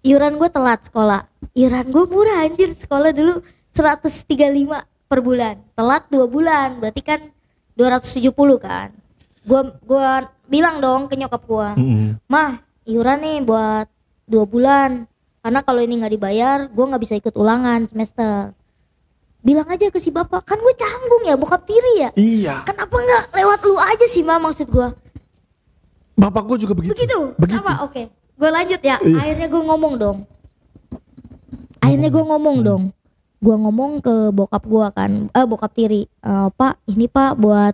[0.02, 1.30] Iuran gue telat sekolah.
[1.54, 5.62] Iuran gue murah anjir sekolah dulu 135 per bulan.
[5.78, 7.22] Telat dua bulan, berarti kan
[7.78, 8.90] 270 kan.
[9.46, 12.18] Gua gua bilang dong ke nyokap gua, Mm-mm.
[12.30, 13.88] "Mah, iuran nih buat
[14.32, 15.04] dua bulan.
[15.42, 18.56] Karena kalau ini nggak dibayar, gua nggak bisa ikut ulangan semester."
[19.42, 22.10] Bilang aja ke si bapak, kan gue canggung ya, bokap tiri ya.
[22.14, 24.94] iya Kenapa nggak lewat lu aja sih, Ma maksud gua?
[26.14, 28.06] bapak gua juga begitu Begitu, begitu sama oke.
[28.38, 29.02] Gue lanjut ya.
[29.02, 29.18] Iya.
[29.18, 30.18] Akhirnya gue ngomong dong.
[31.78, 32.66] Akhirnya gue ngomong Hmm.
[32.66, 32.84] dong.
[33.38, 37.74] Gue ngomong ke bokap gue kan, eh bokap tiri, "Eh, Pak, ini Pak buat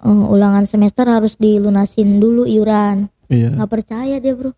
[0.00, 3.10] eh, ulangan semester harus dilunasin dulu iuran.
[3.26, 4.54] iya Nggak percaya dia bro,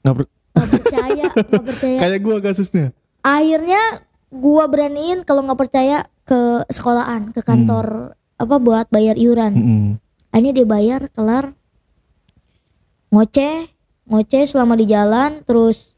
[0.00, 1.98] nggak ber- nggak percaya, nggak percaya.
[2.00, 2.86] kayak gua kasusnya
[3.20, 3.82] Akhirnya
[4.30, 9.52] gue beraniin kalau nggak percaya ke sekolahan, ke kantor apa buat bayar iuran.
[9.54, 9.84] Mm-mm.
[10.30, 11.56] akhirnya dia bayar kelar
[13.08, 13.70] ngoceh
[14.06, 15.94] ngoceh selama di jalan terus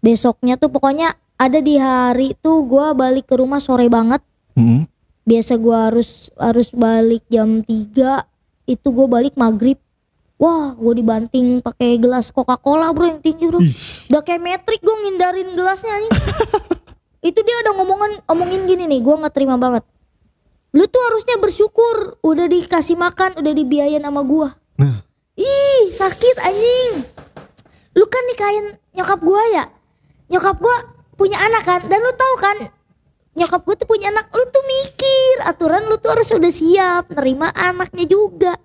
[0.00, 4.22] besoknya tuh pokoknya ada di hari tuh gua balik ke rumah sore banget
[4.56, 4.88] Mm-mm.
[5.22, 7.68] biasa gua harus harus balik jam 3
[8.66, 9.76] itu gua balik maghrib
[10.42, 13.62] wah gua dibanting pakai gelas Coca Cola bro yang tinggi bro.
[14.10, 16.12] Udah kayak metrik gua ngindarin gelasnya nih
[17.30, 19.86] itu dia udah ngomongan omongin gini nih gua nggak terima banget.
[20.74, 24.58] Lu tuh harusnya bersyukur udah dikasih makan udah dibiayain sama gua.
[24.82, 25.06] Nah.
[25.38, 27.06] Ih sakit anjing.
[27.94, 28.66] Lu kan nikahin
[28.98, 29.64] nyokap gua ya?
[30.26, 30.76] Nyokap gua
[31.14, 31.80] punya anak kan?
[31.86, 32.56] Dan lu tahu kan
[33.38, 37.48] nyokap gua tuh punya anak lu tuh mikir aturan lu tuh harus udah siap nerima
[37.54, 38.58] anaknya juga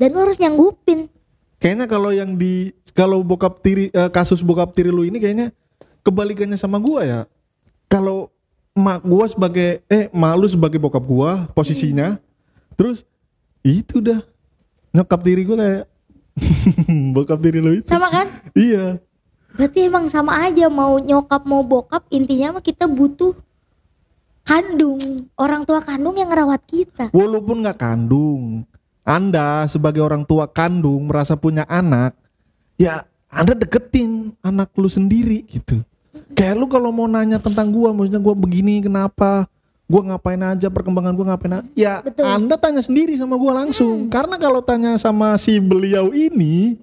[0.00, 1.12] dan lu harus nyanggupin.
[1.60, 5.52] Kayaknya kalau yang di kalau bokap tiri eh, kasus bokap tiri lu ini kayaknya
[6.00, 7.20] kebalikannya sama gua ya.
[7.84, 8.32] Kalau
[8.72, 12.16] mak gua sebagai eh malu sebagai bokap gua posisinya
[12.80, 13.04] terus
[13.60, 14.24] itu dah.
[14.96, 15.84] Nyokap tiri gua kayak
[17.14, 17.92] bokap tiri lu itu.
[17.92, 18.32] Sama kan?
[18.56, 18.96] Iya.
[19.52, 23.36] Berarti emang sama aja mau nyokap mau bokap intinya mah kita butuh
[24.48, 25.28] kandung.
[25.36, 27.12] Orang tua kandung yang ngerawat kita.
[27.12, 28.64] Walaupun nggak kandung
[29.02, 32.12] anda sebagai orang tua kandung merasa punya anak
[32.76, 35.80] ya anda deketin anak lu sendiri gitu.
[36.34, 39.46] Kayak lu kalau mau nanya tentang gua maksudnya gua begini kenapa?
[39.86, 42.26] Gua ngapain aja perkembangan gua ngapain aja ya Betul.
[42.26, 44.10] anda tanya sendiri sama gua langsung.
[44.10, 46.78] Karena kalau tanya sama si beliau ini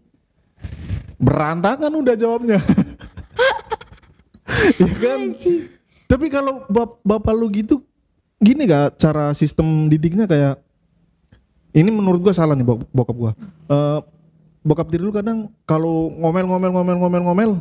[1.20, 2.60] berantakan udah jawabnya.
[4.80, 5.36] Ya kan?
[6.08, 7.84] Tapi kalau bap- bapak lu gitu
[8.40, 10.56] gini gak cara sistem didiknya kayak
[11.78, 13.32] ini menurut gua salah nih bok- bokap gua.
[13.70, 14.00] Eh,
[14.66, 17.52] bokap tiri lu kadang kalau ngomel ngomel ngomel ngomel ngomel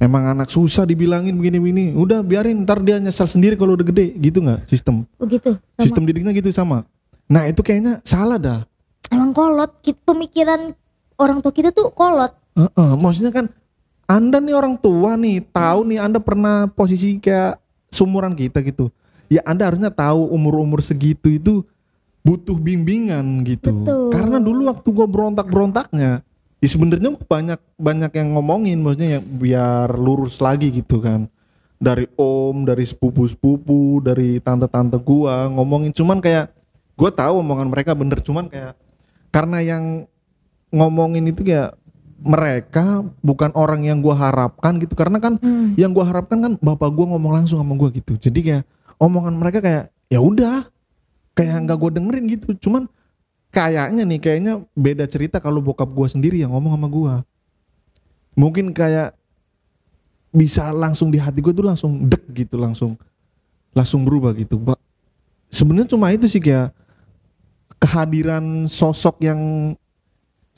[0.00, 1.92] emang anak susah dibilangin begini-begini.
[1.92, 5.82] Udah biarin ntar dia nyesal sendiri kalau udah gede gitu nggak sistem begitu sama.
[5.84, 6.78] sistem didiknya gitu sama.
[7.28, 8.60] Nah itu kayaknya salah dah.
[9.08, 9.72] emang kolot
[10.04, 10.76] pemikiran
[11.16, 13.46] orang tua kita tuh kolot Heeh, maksudnya kan
[14.04, 17.60] anda nih orang tua nih tahu nih anda pernah posisi kayak
[17.92, 18.88] sumuran kita gitu.
[19.28, 21.60] Ya anda harusnya tahu umur-umur segitu itu
[22.22, 23.72] butuh bimbingan gitu.
[23.72, 24.10] Betul.
[24.12, 26.20] Karena dulu waktu gua berontak-berontaknya,
[26.58, 31.30] ya sebenarnya banyak banyak yang ngomongin maksudnya yang biar lurus lagi gitu kan.
[31.78, 36.50] Dari om, dari sepupu-sepupu, dari tante-tante gua ngomongin cuman kayak
[36.98, 38.74] gua tahu omongan mereka bener cuman kayak
[39.30, 39.84] karena yang
[40.74, 41.78] ngomongin itu kayak
[42.18, 45.78] mereka bukan orang yang gua harapkan gitu karena kan Hmm.
[45.78, 48.64] yang gua harapkan kan bapak gua ngomong langsung sama gua gitu jadi kayak
[48.98, 50.66] omongan mereka kayak ya udah
[51.38, 52.50] kayak nggak gua dengerin gitu.
[52.58, 52.90] Cuman
[53.54, 57.14] kayaknya nih kayaknya beda cerita kalau bokap gua sendiri yang ngomong sama gua.
[58.34, 59.14] Mungkin kayak
[60.34, 62.98] bisa langsung di hati gua tuh langsung dek gitu langsung
[63.70, 64.58] langsung berubah gitu.
[65.54, 66.74] Sebenarnya cuma itu sih kayak
[67.78, 69.72] kehadiran sosok yang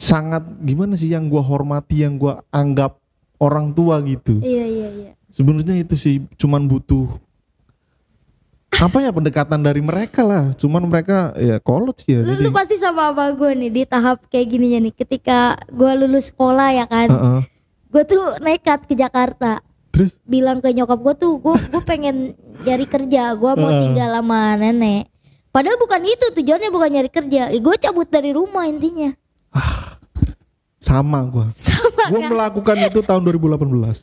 [0.00, 2.96] sangat gimana sih yang gua hormati yang gua anggap
[3.36, 4.40] orang tua gitu.
[4.40, 5.12] Iya iya iya.
[5.30, 7.20] Sebenarnya itu sih cuman butuh
[8.70, 12.50] apa ya pendekatan dari mereka lah cuman mereka ya kolot sih ya lu, jadi lu
[12.54, 16.86] pasti sama apa gue nih di tahap kayak gininya nih ketika gue lulus sekolah ya
[16.86, 17.40] kan Heeh.
[17.90, 19.60] gue tuh nekat ke Jakarta
[19.90, 23.82] terus bilang ke nyokap gue tuh gue gue pengen cari kerja gue mau Heeh.
[23.90, 25.10] tinggal sama nenek
[25.50, 29.10] padahal bukan itu tujuannya bukan nyari kerja gue cabut dari rumah intinya
[30.80, 31.46] sama gua.
[31.60, 32.30] Sama Gua kan?
[32.32, 34.00] melakukan itu tahun 2018.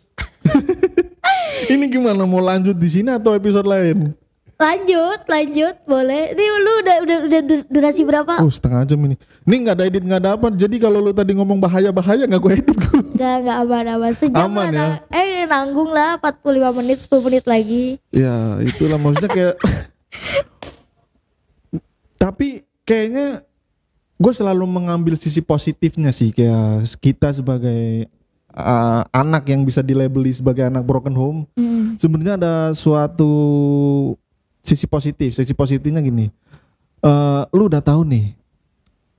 [1.73, 4.13] Ini gimana mau lanjut di sini atau episode lain?
[4.57, 6.33] Lanjut, lanjut, boleh.
[6.33, 8.41] Ini lu udah udah udah dur- durasi berapa?
[8.41, 9.13] Oh setengah jam ini.
[9.45, 10.47] Ini nggak ada edit nggak ada apa.
[10.49, 12.97] Jadi kalau lu tadi ngomong bahaya bahaya nggak gue edit gua.
[13.13, 14.11] Enggak, enggak aman aman.
[14.13, 14.77] Sejam Aman ya?
[14.97, 16.41] nang- Eh nanggung lah 45
[16.75, 17.85] menit, 10 menit lagi.
[18.09, 19.55] Ya itulah maksudnya kayak.
[22.17, 22.47] Tapi
[22.81, 23.45] kayaknya
[24.17, 28.09] gue selalu mengambil sisi positifnya sih kayak kita sebagai
[28.49, 31.39] uh, anak yang bisa dilabeli sebagai anak broken home.
[31.53, 31.93] Hmm.
[31.97, 33.29] Sebenarnya ada suatu
[34.67, 35.39] sisi positif.
[35.39, 36.27] Sisi positifnya gini.
[36.97, 38.35] eh lu udah tahu nih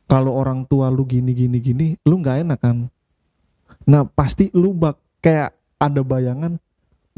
[0.04, 2.76] kalau orang tua lu gini gini gini, lu nggak enak kan?
[3.88, 6.60] Nah pasti lu bak kayak ada bayangan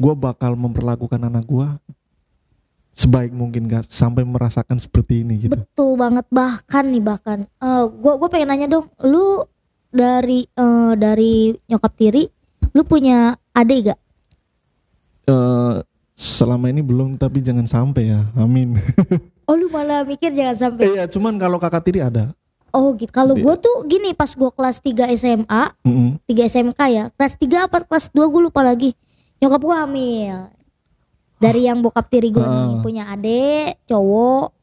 [0.01, 1.67] gue bakal memperlakukan anak gue
[2.91, 5.55] sebaik mungkin gak sampai merasakan seperti ini gitu.
[5.55, 7.39] Betul banget bahkan nih bahkan.
[7.57, 9.47] Eh gua gua pengen nanya dong, lu
[9.91, 12.27] dari eh, dari nyokap tiri,
[12.75, 13.99] lu punya adik gak?
[15.31, 15.75] Eh
[16.21, 18.77] selama ini belum tapi jangan sampai ya, amin.
[19.49, 20.85] Oh lu malah mikir jangan sampai.
[20.87, 22.31] Iya, cuman kalau kakak tiri ada.
[22.71, 23.11] Oh gitu.
[23.11, 26.23] Kalau gua tuh gini pas gua kelas 3 SMA, Mm-mm.
[26.23, 27.03] 3 SMK ya.
[27.11, 28.95] Kelas 3 apa kelas 2 gue lupa lagi.
[29.43, 30.47] Nyokap gua hamil.
[31.35, 32.79] Dari yang bokap tiri gua nih Ah.
[32.79, 34.55] punya adik cowok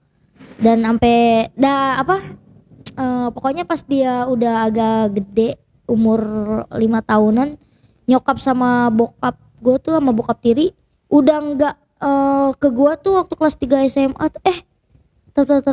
[0.57, 1.17] dan sampai
[1.53, 2.17] dah apa?
[2.97, 6.21] eh, pokoknya pas dia udah agak gede umur
[6.75, 7.61] lima tahunan
[8.05, 10.73] nyokap sama bokap gue tuh sama bokap tiri
[11.09, 14.59] udah nggak eh, ke gua tuh waktu kelas 3 SMA eh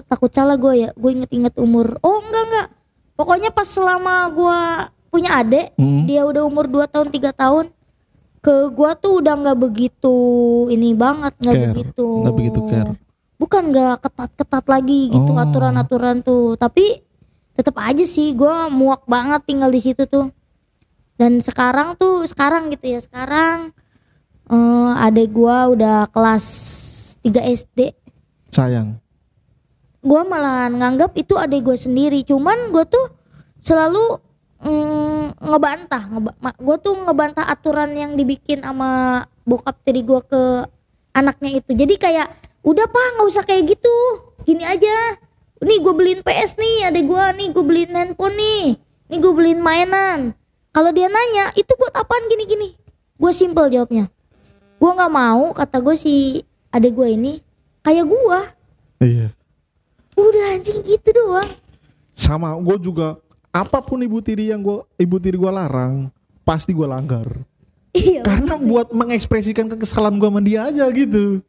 [0.05, 2.67] takut salah gue ya gue inget-inget umur oh enggak enggak
[3.15, 4.57] pokoknya pas selama gua
[5.09, 6.05] punya adik Mm.
[6.05, 7.71] dia udah umur 2 tahun tiga tahun
[8.39, 10.15] ke gua tuh udah nggak begitu
[10.69, 12.93] ini banget nggak begitu Nggak begitu care.
[13.35, 15.39] bukan nggak ketat-ketat lagi gitu Oh.
[15.39, 17.01] aturan-aturan tuh tapi
[17.51, 20.29] tetap aja sih gua muak banget tinggal di situ tuh
[21.15, 23.71] dan sekarang tuh sekarang gitu ya sekarang
[24.95, 26.45] adek gua udah kelas
[27.21, 27.79] 3 SD
[28.49, 29.01] Sayang.
[29.99, 32.21] gua malah nganggap itu adik gue sendiri.
[32.21, 33.09] Cuman gue tuh
[33.59, 34.21] selalu
[34.61, 40.41] mm, ngebantah ngeba- gue tuh ngebantah aturan yang dibikin sama bokap tiri gue ke
[41.11, 41.73] anaknya itu.
[41.73, 42.27] Jadi kayak
[42.61, 43.95] udah pak nggak usah kayak gitu.
[44.45, 45.17] Gini aja.
[45.59, 48.63] Nih gue beliin PS nih adik gue nih gue beliin handphone nih.
[49.09, 50.37] Nih gue beliin mainan.
[50.69, 52.69] Kalau dia nanya itu buat apaan gini gini
[53.15, 54.11] gue simpel jawabnya
[54.75, 57.33] gue nggak mau kata gue si adik gue ini
[57.81, 58.39] kayak gue
[58.95, 59.27] Iya.
[60.15, 61.51] Udah anjing gitu doang.
[62.15, 63.19] Sama gue juga
[63.55, 66.11] apa pun ibu tiri yang gua ibu tiri gua larang
[66.43, 67.27] pasti gua langgar.
[67.95, 68.27] Iya.
[68.27, 71.39] Karena buat mengekspresikan kekesalan gua sama dia aja gitu.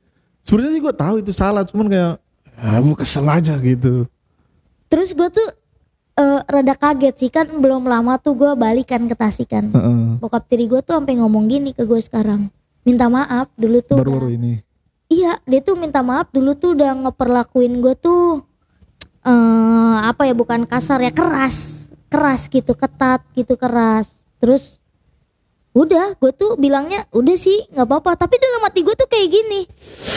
[0.47, 2.15] Sebenarnya sih gua tahu itu salah, cuman kayak
[2.63, 4.07] ah, gua kesel aja gitu.
[4.87, 5.49] Terus gue tuh
[6.15, 9.75] eh, rada kaget sih kan belum lama tuh gue balikan ke Tasikan.
[9.75, 10.23] Heeh.
[10.23, 12.47] Bokap tiri gue tuh sampai ngomong gini ke gue sekarang.
[12.87, 13.99] Minta maaf dulu tuh.
[13.99, 14.63] Baru-baru ini.
[15.11, 18.47] Iya, dia tuh minta maaf dulu tuh udah ngeperlakuin gue tuh
[19.27, 24.15] eh apa ya bukan kasar ya keras, keras gitu, ketat gitu keras.
[24.39, 24.79] Terus
[25.77, 29.69] udah gue tuh bilangnya udah sih nggak apa-apa tapi dalam hati gue tuh kayak gini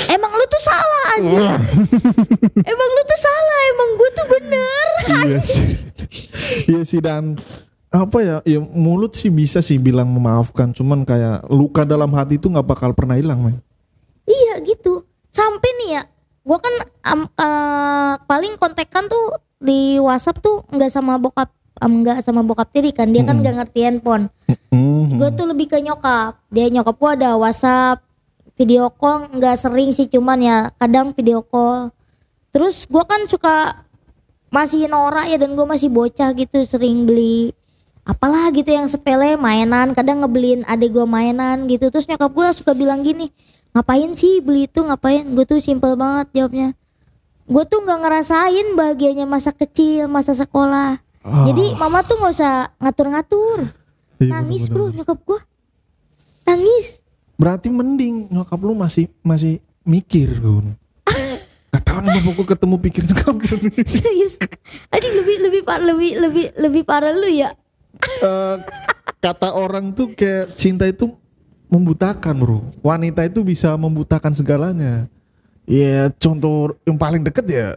[0.07, 1.51] emang lu tuh salah anjing
[2.71, 4.87] emang lu tuh salah emang gue tuh bener
[5.27, 5.67] iya sih.
[6.63, 7.35] iya sih dan
[7.89, 8.37] apa ya?
[8.45, 12.93] Ya mulut sih bisa sih bilang memaafkan, cuman kayak luka dalam hati itu nggak bakal
[12.93, 13.57] pernah hilang, men.
[14.29, 15.05] Iya gitu.
[15.33, 16.01] Sampai nih ya,
[16.45, 21.49] gua kan am- eh, paling kontekan tuh di WhatsApp tuh nggak sama bokap,
[21.81, 23.09] nggak sama bokap tiri kan.
[23.09, 24.29] Dia kan nggak ngerti handphone.
[24.69, 25.17] Mhm.
[25.17, 26.37] Gue tuh lebih ke nyokap.
[26.53, 28.05] Dia nyokap gua ada WhatsApp,
[28.53, 31.89] video call nggak sering sih, cuman ya kadang video call.
[32.53, 33.85] Terus gua kan suka
[34.49, 37.53] masih norak ya dan gue masih bocah gitu sering beli
[38.09, 39.93] apalah gitu yang sepele mainan.
[39.93, 41.93] Kadang ngebeliin adik gue mainan gitu.
[41.93, 43.29] Terus nyokap gue suka bilang gini
[43.77, 44.81] ngapain sih beli itu?
[44.81, 45.29] Ngapain?
[45.37, 46.73] Gue tuh simple banget jawabnya.
[47.45, 50.97] Gue tuh nggak ngerasain bahagianya masa kecil masa sekolah.
[51.21, 53.69] Ah, jadi mama tuh nggak usah ngatur-ngatur.
[54.19, 54.89] Iya, nangis bener-bener.
[54.89, 55.39] bro nyokap gue
[56.49, 56.85] nangis.
[57.39, 60.75] Berarti mending nyokap lu masih masih mikir, Gun.
[61.71, 63.15] Gak tau nih bapakku ketemu pikir lu.
[63.37, 63.85] Nih.
[64.01, 64.41] serius?
[64.89, 67.53] Adik lebih lebih par lebih lebih lebih parah lu ya
[67.99, 68.55] Eh,
[69.19, 71.11] kata orang tuh kayak cinta itu
[71.67, 72.59] membutakan, bro.
[72.79, 75.05] Wanita itu bisa membutakan segalanya.
[75.69, 77.69] Ya contoh yang paling deket ya.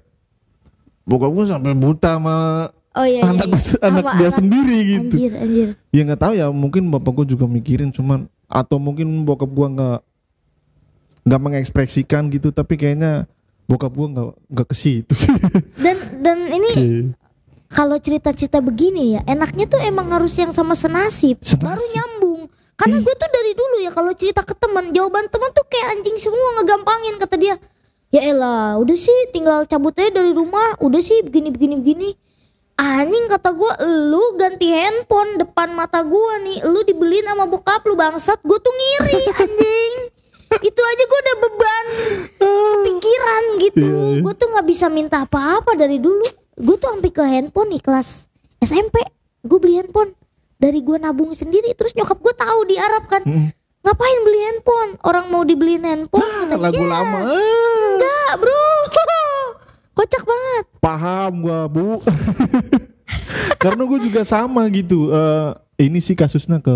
[1.03, 2.37] Bokap gue sampai buta sama
[2.95, 3.61] oh iya, iya, anak iya.
[3.89, 5.17] anak dia sendiri gitu.
[5.17, 9.49] anjir anjir Ya nggak tahu ya, mungkin bapak gue juga mikirin cuman atau mungkin bokap
[9.49, 10.01] gua nggak
[11.25, 13.25] nggak mengekspresikan gitu, tapi kayaknya
[13.65, 15.15] bokap gua nggak nggak ke situ
[15.85, 16.73] dan dan ini.
[17.73, 21.65] Kalau cerita-cerita begini ya enaknya tuh emang harus yang sama senasib, Senasib.
[21.65, 22.43] baru nyambung.
[22.77, 26.17] Karena gue tuh dari dulu ya kalau cerita ke teman jawaban teman tuh kayak anjing
[26.21, 27.57] semua ngegampangin kata dia.
[28.13, 32.11] Ya elah udah sih tinggal cabut aja dari rumah udah sih begini begini begini.
[32.77, 33.73] Anjing kata gue
[34.11, 38.43] lu ganti handphone depan mata gue nih lu dibeliin sama bokap lu bangsat.
[38.45, 39.95] Gue tuh ngiri anjing.
[40.61, 41.87] Itu aja gue udah beban
[42.83, 43.87] pikiran gitu.
[43.89, 44.21] Iya, iya.
[44.21, 48.29] gue tuh nggak bisa minta apa-apa dari dulu gue tuh sampai ke handphone nih kelas
[48.59, 49.01] SMP
[49.41, 50.13] gue beli handphone
[50.55, 53.51] dari gue nabung sendiri terus nyokap gue tahu di Arab kan Mm.
[53.83, 57.19] ngapain beli handphone orang mau dibeliin handphone Kata dia, Lagu "Ya, lama.
[57.25, 58.63] enggak bro
[59.97, 62.03] kocak banget Paham gua, Bu.
[63.63, 65.11] Karena gue juga sama gitu.
[65.11, 65.51] Eh
[65.81, 66.75] ini sih kasusnya ke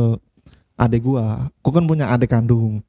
[0.77, 1.51] adek gua.
[1.59, 2.87] Gue kan punya adek kandung.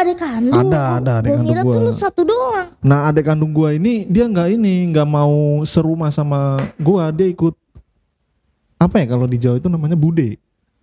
[0.00, 1.72] Ada adik kandung Ada, ada adik Gua kandung gua.
[1.72, 6.08] tuh lu satu doang Nah adek kandung gua ini dia nggak ini nggak mau serumah
[6.08, 7.12] sama gua.
[7.12, 7.52] Dia ikut
[8.76, 10.40] apa ya kalau di Jawa itu namanya bude.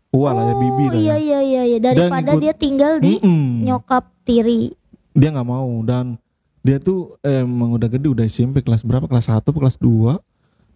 [0.08, 1.16] Wah lah ya bibi lah iya ya.
[1.18, 3.66] iya iya iya daripada ikut- dia tinggal di Mm-mm.
[3.66, 4.72] nyokap tiri
[5.12, 6.16] Dia nggak mau dan
[6.62, 10.16] dia tuh emang udah gede udah SMP kelas berapa kelas 1 kelas 2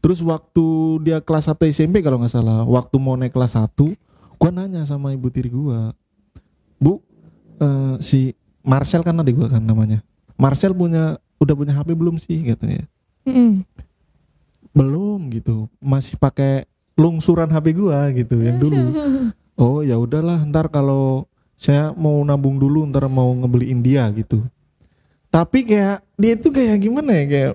[0.02, 0.66] Terus waktu
[1.00, 3.94] dia kelas 1 SMP kalau nggak salah, waktu mau naik kelas 1,
[4.36, 5.94] gua nanya sama ibu tiri gua,
[6.76, 7.06] "Bu,
[7.62, 8.34] eh, si
[8.66, 10.02] Marcel kan adik gua kan namanya.
[10.36, 12.90] Marcel punya udah punya HP belum sih?" katanya.
[13.30, 13.62] Mm-mm.
[14.74, 15.70] Belum gitu.
[15.78, 16.66] Masih pakai
[16.98, 18.82] lungsuran HP gua gitu yang dulu.
[19.62, 24.42] Oh, ya udahlah, ntar kalau saya mau nabung dulu, ntar mau ngebeliin dia gitu.
[25.30, 27.54] Tapi kayak dia itu kayak gimana ya kayak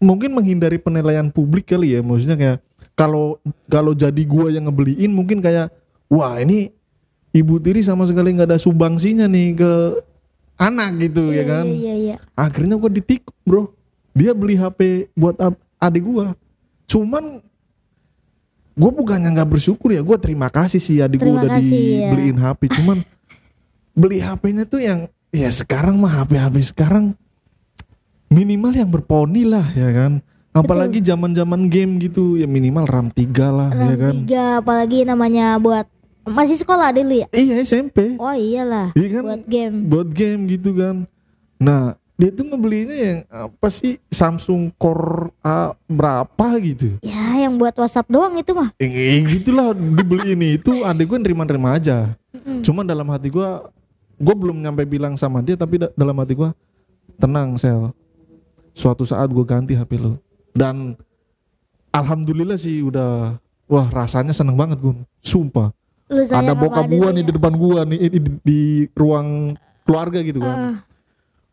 [0.00, 2.58] mungkin menghindari penilaian publik kali ya maksudnya kayak
[2.92, 5.72] kalau kalau jadi gua yang ngebeliin mungkin kayak
[6.08, 6.72] wah ini
[7.36, 9.72] ibu tiri sama sekali nggak ada sumbangsinya nih ke
[10.56, 11.64] anak gitu ya Iya, kan?
[11.68, 13.68] iya iya akhirnya gua ditikuk bro.
[14.16, 15.36] Dia beli HP buat
[15.76, 16.32] adik gua.
[16.88, 17.44] Cuman
[18.72, 20.00] gue bukannya nggak bersyukur ya.
[20.00, 22.08] Gue terima kasih sih adik gue udah kasih, ya.
[22.08, 23.04] dibeliin HP cuman
[23.92, 27.12] beli HP-nya tuh yang ya sekarang mah HP HP sekarang
[28.28, 30.24] minimal yang berponi lah ya kan?
[30.56, 34.14] Apalagi zaman-zaman game gitu ya minimal RAM 3 lah RAM ya kan?
[34.24, 35.84] tiga apalagi namanya buat
[36.26, 40.70] masih sekolah dulu ya iya SMP oh iyalah Iya kan buat game buat game gitu
[40.72, 40.96] kan.
[41.56, 41.82] Nah,
[42.14, 46.96] dia tuh ngebelinya yang apa sih Samsung Core A berapa gitu.
[47.00, 51.18] ya yang buat WhatsApp doang itu mah Eh, eh, gitulah dibeli ini itu adik gue
[51.18, 52.12] nerima-nerima aja.
[52.30, 52.60] Mm-mm.
[52.60, 53.48] Cuman dalam hati gue
[54.16, 56.50] gue belum nyampe bilang sama dia tapi da- dalam hati gue
[57.16, 57.92] tenang sel.
[58.72, 60.20] Suatu saat gue ganti HP lo.
[60.50, 60.96] Dan
[61.90, 64.92] alhamdulillah sih udah wah rasanya seneng banget gue.
[65.20, 65.72] Sumpah.
[66.08, 68.60] Lu sayang Ada bokap gua nih di depan gua nih di, di- di
[68.92, 70.58] ruang keluarga gitu kan.
[70.58, 70.76] Ah,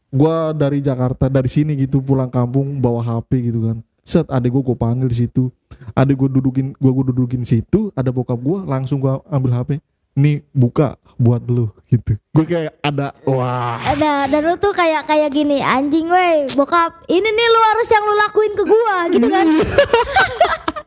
[0.10, 3.78] Gua dari Jakarta dari sini gitu pulang kampung bawa HP gitu kan.
[4.02, 5.50] Set adek gua gua panggil di situ.
[5.92, 9.70] Adek gua dudukin gua gua dudukin situ, ada bokap gua langsung gua ambil HP.
[10.14, 12.14] Nih buka buat lu gitu.
[12.30, 13.82] Gue kayak ada wah.
[13.82, 18.04] ada dan lu tuh kayak kayak gini anjing weh bokap ini nih lu harus yang
[18.04, 19.46] lu lakuin ke gua gitu kan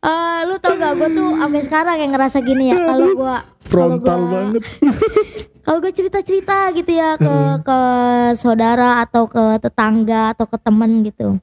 [0.00, 4.00] Eh, lu tau gak gue tuh sampai sekarang yang ngerasa gini ya kalau kalau Frontal
[4.00, 4.62] gua- banget.
[5.64, 7.78] kalau gue cerita-cerita gitu ya ke ke
[8.34, 11.36] saudara atau ke tetangga atau ke temen gitu.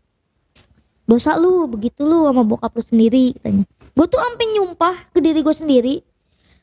[1.06, 3.64] Dosa lu begitu lu sama bokap lu sendiri katanya.
[3.94, 5.96] Gue tuh sampai nyumpah ke diri gue sendiri.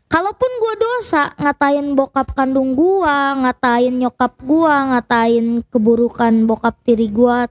[0.04, 7.48] Kalaupun gue dosa ngatain bokap kandung gua ngatain nyokap gua ngatain keburukan bokap tiri gua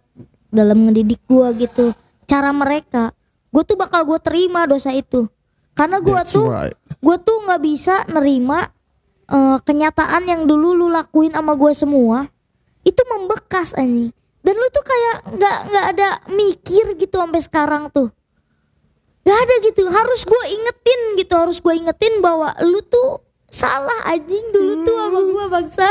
[0.54, 1.98] dalam ngedidik gua gitu.
[2.30, 3.10] Cara mereka
[3.54, 5.30] gue tuh bakal gue terima dosa itu.
[5.78, 6.74] Karena That's tuh right.
[6.74, 8.66] gue tuh nggak bisa nerima
[9.30, 12.26] eh, kenyataan yang dulu lu lakuin sama gue semua
[12.82, 14.10] itu membekas anjing.
[14.44, 18.10] Dan lu tuh kayak nggak nggak ada mikir gitu sampai sekarang tuh.
[19.24, 19.82] Nggak ada gitu.
[19.88, 21.34] Harus gue ingetin gitu.
[21.38, 25.88] Harus gue ingetin bahwa lu tuh salah anjing dulu tuh sama gue bangsa.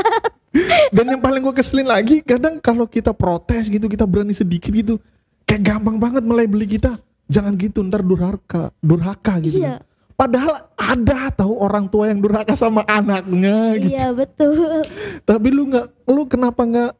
[0.95, 5.01] Dan yang paling gue keselin lagi kadang kalau kita protes gitu kita berani sedikit gitu
[5.49, 7.01] kayak gampang banget melabeli kita
[7.33, 9.81] jangan gitu ntar durhaka durhaka gitu Iya.
[9.81, 9.89] kan.
[10.13, 13.91] padahal ada tahu orang tua yang durhaka sama anaknya gitu.
[13.91, 14.85] Iya betul.
[15.25, 16.93] Tapi lu nggak lu kenapa nggak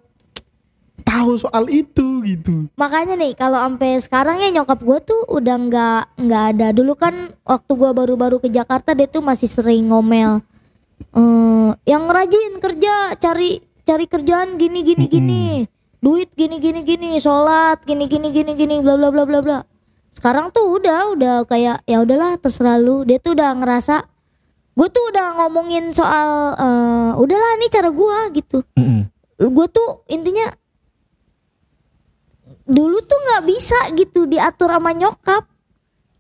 [1.03, 2.67] tahu soal itu gitu?
[2.75, 6.67] Makanya nih kalau sampai sekarang ya nyokap gue tuh udah nggak nggak ada.
[6.73, 10.41] Dulu kan waktu gue baru-baru ke Jakarta dia tuh masih sering ngomel
[11.13, 15.45] eh yang rajin kerja cari cari kerjaan gini gini gini.
[15.99, 19.59] Duit gini gini gini sholat gini gini gini gini bla bla bla bla bla
[20.13, 23.03] sekarang tuh udah udah kayak ya udahlah terserah lu.
[23.09, 24.05] Dia tuh udah ngerasa
[24.73, 28.59] gue tuh udah ngomongin soal eh, udahlah ini cara gue gitu.
[29.43, 30.49] Gue tuh intinya
[32.63, 35.45] dulu tuh nggak bisa gitu diatur sama nyokap.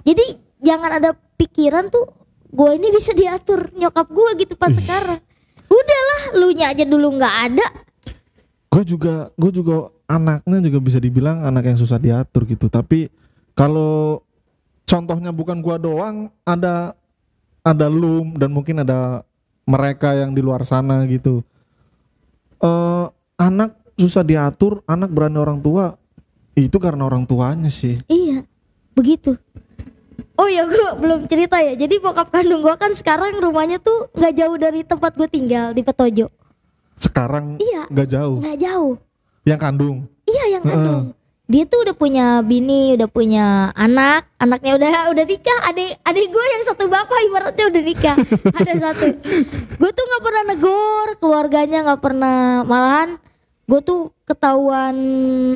[0.02, 0.24] Jadi
[0.58, 2.10] jangan ada pikiran tuh
[2.52, 5.20] gue ini bisa diatur nyokap gue gitu pas sekarang.
[5.72, 7.66] Udahlah lu nya aja dulu nggak ada.
[8.72, 12.68] Gue juga gue juga anaknya juga bisa dibilang anak yang susah diatur gitu.
[12.68, 13.08] Tapi
[13.52, 14.22] kalau
[14.84, 16.96] contohnya bukan gua doang ada
[17.62, 19.22] ada lu dan mungkin ada
[19.62, 21.40] mereka yang di luar sana gitu.
[22.58, 23.06] Eh
[23.38, 25.94] anak susah diatur anak berani orang tua
[26.58, 27.98] itu karena orang tuanya sih.
[28.10, 28.44] Iya
[28.92, 29.38] begitu.
[30.36, 31.76] Oh ya gue belum cerita ya.
[31.76, 35.84] Jadi bokap kandung gue kan sekarang rumahnya tuh nggak jauh dari tempat gue tinggal di
[35.84, 36.32] Petojo.
[36.98, 37.86] Sekarang Iya.
[37.86, 38.38] nggak jauh?
[38.40, 38.94] Nggak jauh.
[39.46, 39.96] Yang kandung?
[40.26, 41.02] Iya yang kandung.
[41.50, 45.58] Dia tuh udah punya bini, udah punya anak, anaknya udah udah nikah.
[45.68, 48.16] Adik adik gue yang satu bapak ibaratnya udah nikah.
[48.58, 49.06] Ada satu.
[49.76, 53.18] Gue tuh nggak pernah negor keluarganya nggak pernah malahan.
[53.66, 54.96] Gue tuh ketahuan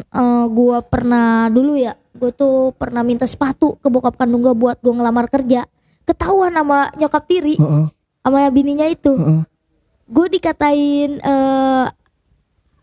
[0.03, 1.95] eh, gue pernah dulu ya.
[2.13, 5.65] Gue tuh pernah minta sepatu ke bokap kandung gue buat gue ngelamar kerja.
[6.07, 7.87] Ketahuan sama nyokap tiri Heeh,
[8.23, 9.43] sama bininya itu heeh.
[10.07, 11.87] gue dikatain eh,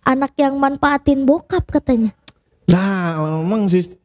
[0.03, 2.11] anak yang manfaatin bokap katanya
[2.67, 3.95] lah emang sih.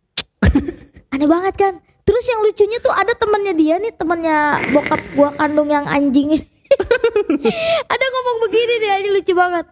[1.14, 1.74] Aneh banget kan.
[2.08, 4.36] Terus yang lucunya tuh ada temannya dia nih temannya
[4.72, 6.32] bokap gua kandung yang anjing
[7.92, 9.66] ada ngomong begini deh ini lucu banget.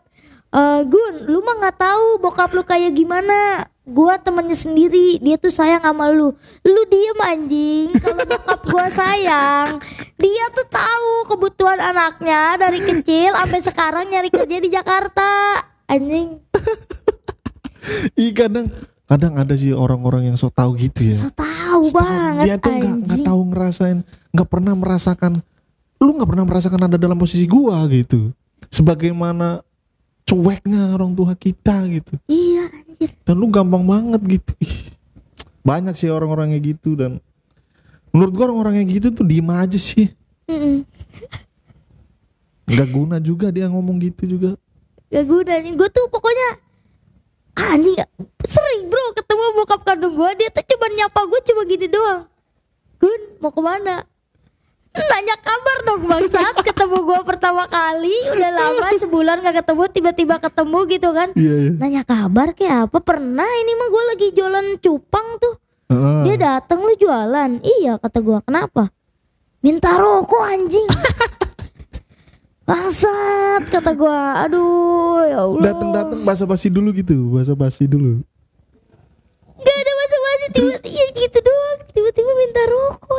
[0.53, 3.64] Eh Gun lu mah nggak tahu bokap lu kayak gimana.
[3.87, 6.37] Gua temennya sendiri dia tuh sayang sama lu.
[6.64, 7.89] Lu diem anjing.
[8.01, 9.80] Kalau bokap gua sayang
[10.16, 15.62] dia tuh tahu kebutuhan anaknya dari kecil sampai sekarang nyari kerja di Jakarta.
[15.89, 16.43] Anjing
[18.18, 18.70] Ih kadang
[19.07, 21.14] kadang ada sih orang-orang yang so tahu gitu ya.
[21.14, 23.99] so tahu banget Dia tuh nggak nggak tahu ngerasain,
[24.34, 25.32] nggak pernah merasakan.
[26.03, 28.34] Lu nggak pernah merasakan ada dalam posisi gua gitu.
[28.68, 29.62] Sebagaimana
[30.26, 32.18] cueknya orang tua kita gitu.
[32.26, 34.53] iya anjir Dan lu gampang banget gitu.
[34.59, 34.91] Ih,
[35.62, 37.22] banyak sih orang-orangnya gitu dan
[38.11, 40.11] menurut gua orang-orangnya gitu tuh diem aja sih.
[40.51, 40.82] Mm-mm.
[42.66, 44.59] Nggak guna juga dia ngomong gitu juga.
[45.07, 46.65] Gak guna anjing Gue tuh pokoknya
[47.57, 47.96] Anjing
[48.44, 49.04] Sering bro.
[49.16, 52.28] Ketemu bokap kandung gue Dia tuh cuma nyapa gue cuma gini doang.
[53.00, 54.04] Gun mau ke mana?
[54.96, 56.54] Nanya kabar dong bangsat.
[56.64, 61.28] Ketemu gue pertama kali Udah lama sebulan gak ketemu Tiba-tiba ketemu gitu kan.
[61.36, 61.70] Iya iya.
[61.76, 62.98] Nanya kabar kayak apa?
[63.00, 65.54] Pernah ini mah gue lagi jualan cupang tuh.
[65.92, 66.22] Heeh.
[66.28, 67.50] Dia datang lu jualan.
[67.61, 68.92] Iya kata gue kenapa?
[69.64, 70.86] Minta rokok anjing
[72.66, 75.62] Bangsat kata gue Aduh ya Allah.
[75.64, 78.26] Datang-datang basa-basi dulu gitu, basa-basi dulu.
[79.56, 81.78] Gak ada basa-basi tiba-tiba ya gitu doang.
[81.88, 83.18] Tiba-tiba minta rokok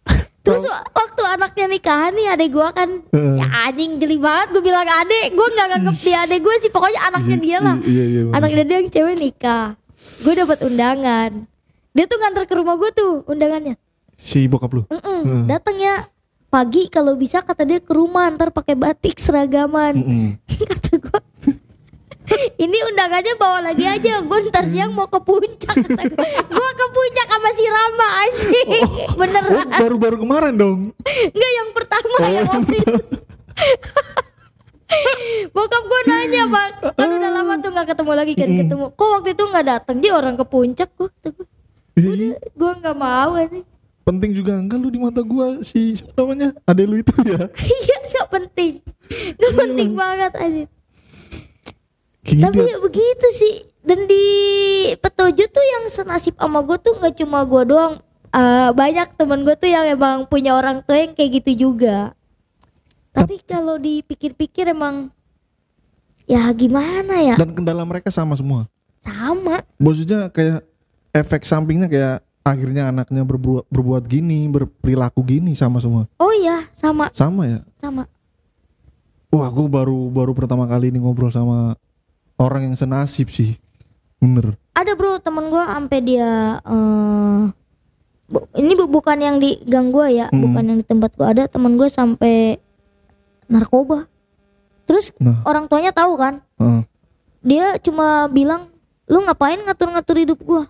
[0.44, 2.90] Terus wa- waktu anaknya nikahan nih adek gue kan.
[3.14, 7.00] Ya anjing geli banget gue bilang adek Gue gak nganggep dia adek gue sih Pokoknya
[7.06, 7.76] anaknya dia lah.
[7.78, 8.20] Iya iya.
[8.34, 9.78] Anaknya dia yang cewek nikah.
[10.20, 11.46] Gue dapat undangan.
[11.94, 13.78] Dia tuh nganter ke rumah gue tuh undangannya.
[14.18, 14.82] Si bokap lu.
[14.90, 15.46] Heeh.
[15.46, 16.09] Datang ya
[16.50, 19.94] pagi kalau bisa kata dia ke rumah ntar pakai batik seragaman.
[19.94, 20.28] Mm-mm.
[20.70, 21.20] kata gue
[22.62, 27.50] ini undangannya bawa lagi aja gue ntar siang mau ke puncak gue ke puncak sama
[27.54, 28.70] si Rama anjing.
[28.86, 29.66] Oh, beneran.
[29.66, 30.80] baru-baru kemarin dong.
[31.06, 32.94] Enggak yang pertama Oh, yang waktu itu.
[35.54, 36.72] Bokap gue nanya bang.
[36.98, 38.84] Kan udah lama tuh gak ketemu lagi kan Ketemu.
[38.98, 41.06] Kok waktu itu gak datang Dia orang ke puncak gue
[42.58, 43.62] Gue gak mau anjing
[44.10, 44.58] Penting juga.
[44.58, 46.50] Enggak lu di mata gua si siapa namanya?
[46.66, 47.46] Ade lu itu ya.
[47.78, 48.72] Iya gak penting.
[49.38, 50.32] Gak penting banget
[52.26, 53.54] Kayak Tapi ya begitu sih.
[53.86, 54.24] Dan di
[54.98, 58.02] Petojo tuh yang senasib sama gue tuh gak cuma gue doang.
[58.34, 62.12] Eh, Banyak temen gue tuh yang emang punya orang tua yang kayak gitu juga.
[63.14, 65.14] Tapi kalau dipikir-pikir emang
[66.30, 67.34] Ya gimana ya?
[67.34, 68.70] Dan kendala mereka sama semua.
[69.02, 69.66] Sama.
[69.82, 70.62] Maksudnya kayak
[71.10, 76.04] efek sampingnya kayak akhirnya anaknya berbuat berbuat gini, berperilaku gini sama semua.
[76.16, 77.60] Oh iya sama Sama ya.
[77.76, 78.04] sama
[79.30, 81.78] Wah, gua baru baru pertama kali ini ngobrol sama
[82.34, 83.54] orang yang senasib sih.
[84.18, 84.58] Bener.
[84.72, 86.28] Ada bro temen gue sampai dia
[86.60, 87.40] eh
[88.26, 90.44] bu- Ini bu- bukan yang di gang gue ya Hmm.
[90.44, 92.60] Bukan yang di tempat gue Ada temen gue sampai
[93.46, 94.04] Narkoba
[94.84, 96.82] Terus Nah, orang tuanya tahu kan heeh.
[97.40, 98.68] Dia cuma bilang
[99.04, 100.62] Lu ngapain ngatur-ngatur hidup gue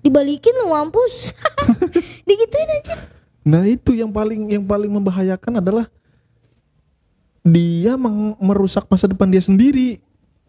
[0.00, 1.32] Dibalikin lu mampus
[2.28, 2.96] Digituin aja
[3.40, 5.86] Nah itu yang paling yang paling membahayakan adalah
[7.40, 9.96] dia meng- merusak masa depan dia sendiri.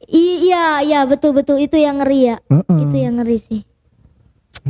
[0.04, 2.80] I- Iya iya betul-betul Itu yang ngeri ya Heeh.
[2.82, 3.62] Itu yang ngeri sih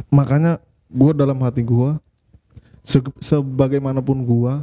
[0.07, 1.97] Makanya gue dalam hati gue
[2.81, 4.53] se- sebagaimanapun gue,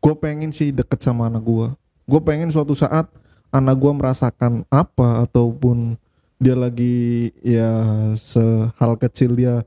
[0.00, 1.68] gue pengen sih deket sama anak gue.
[2.04, 3.06] Gue pengen suatu saat
[3.48, 5.94] anak gue merasakan apa ataupun
[6.40, 6.96] dia lagi
[7.38, 7.68] ya
[8.16, 9.60] sehal kecil dia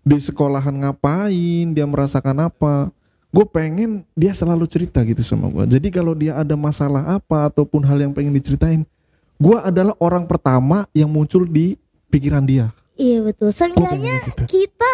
[0.00, 2.88] di sekolahan ngapain dia merasakan apa
[3.28, 7.84] gue pengen dia selalu cerita gitu sama gue jadi kalau dia ada masalah apa ataupun
[7.84, 8.88] hal yang pengen diceritain
[9.36, 11.76] gue adalah orang pertama yang muncul di
[12.08, 13.50] pikiran dia Iya betul.
[13.50, 14.44] Seenggaknya gitu.
[14.46, 14.90] kita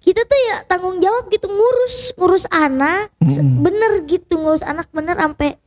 [0.00, 3.60] kita tuh ya tanggung jawab gitu ngurus ngurus anak Se- Mm-mm.
[3.60, 5.60] bener gitu ngurus anak bener sampai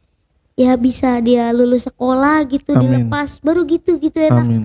[0.53, 3.07] ya bisa dia lulus sekolah gitu Amin.
[3.07, 3.41] dilepas.
[3.41, 4.63] Baru gitu gitu enak amin.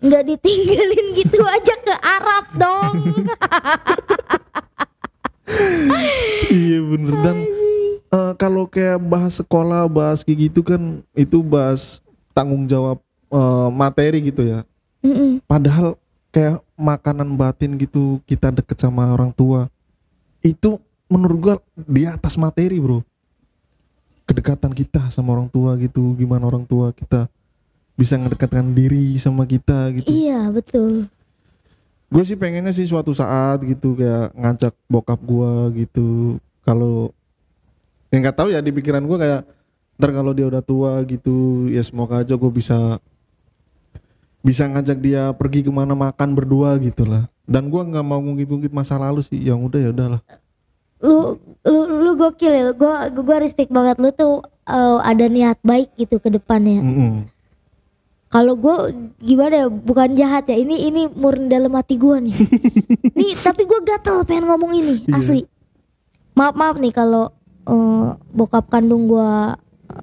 [0.00, 2.94] Nggak ditinggalin gitu aja ke Arab dong.
[6.46, 7.14] Iya bener.
[7.26, 7.36] Dan
[8.14, 11.98] eh, kalau kayak bahas sekolah bahas kayak gitu kan itu bahas
[12.30, 13.02] tanggung jawab
[13.34, 14.62] eh, materi gitu ya.
[15.00, 15.40] Mm-mm.
[15.48, 15.96] padahal
[16.28, 19.72] kayak makanan batin gitu kita deket sama orang tua
[20.44, 20.76] itu
[21.08, 23.00] menurut gua di atas materi bro
[24.30, 26.14] kedekatan kita sama orang tua gitu.
[26.14, 27.26] Gimana orang tua kita
[27.98, 30.06] bisa ngedekatkan diri sama kita gitu.
[30.06, 31.10] Iya betul.
[32.06, 36.38] Gue sih pengennya sih suatu saat gitu kayak ngajak bokap gua gitu.
[36.62, 37.10] Kalau
[38.14, 39.42] yang nggak tahu ya di pikiran gua kayak
[39.98, 42.96] ntar kalau dia udah tua gitu ya semoga aja gue bisa
[44.40, 47.26] bisa ngajak dia pergi ke mana makan berdua gitu lah.
[47.50, 49.42] Dan gua nggak mau ngungkit-ngungkit masa lalu sih.
[49.42, 50.22] Yang udah ya udahlah
[51.00, 54.34] lu lu lu gokil ya gua gua respect banget lu tuh
[54.64, 57.12] eh, ada niat baik gitu ke depannya Mm-mm.
[58.28, 58.76] kalau gue
[59.18, 62.36] gimana ya bukan jahat ya ini ini murni dalam hati gue nih
[63.18, 65.16] nih tapi gue gatel pengen ngomong ini Iya.
[65.16, 65.40] asli
[66.32, 67.32] maaf maaf nih kalau
[67.64, 69.30] eh, bokap kandung gue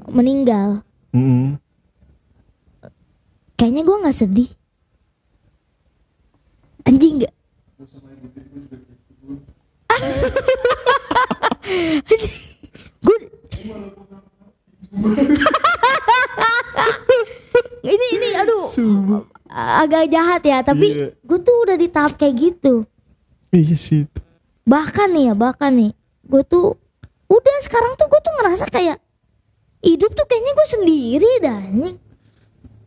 [0.09, 0.81] meninggal
[1.13, 1.55] Mm-mm.
[3.53, 4.49] kayaknya gue nggak sedih
[6.83, 7.33] anjing nggak
[12.97, 13.17] gue
[17.83, 19.21] ini ini aduh Sumpah.
[19.47, 21.07] agak jahat ya tapi Iya.
[21.15, 22.83] gue tuh udah di tahap kayak gitu
[23.49, 24.19] iya sih itu.
[24.63, 25.91] bahkan nih ya bahkan nih
[26.23, 26.75] gue tuh
[27.27, 28.97] udah sekarang tuh gue tuh ngerasa kayak
[29.81, 31.97] hidup tuh kayaknya gue sendiri dah anjing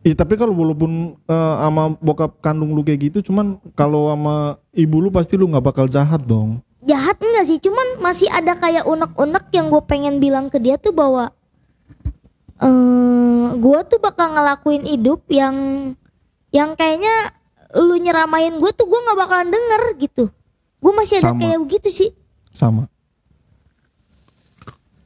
[0.01, 4.35] Iya tapi kalau walaupun eh, sama bokap kandung lu kayak gitu cuman kalau sama
[4.73, 7.57] ibu lu pasti lu nggak bakal jahat dong jahat enggak sih?
[7.57, 11.29] Cuman masih ada kayak unek-unek yang gue pengen bilang ke dia tuh bahwa
[12.57, 15.55] eh gue tuh bakal ngelakuin hidup yang
[16.49, 17.33] yang kayaknya
[17.77, 20.23] lu nyeramain gue tuh gue nggak bakalan denger gitu.
[20.77, 21.39] Gue masih ada Sama.
[21.39, 22.09] kayak begitu sih.
[22.51, 22.89] Sama.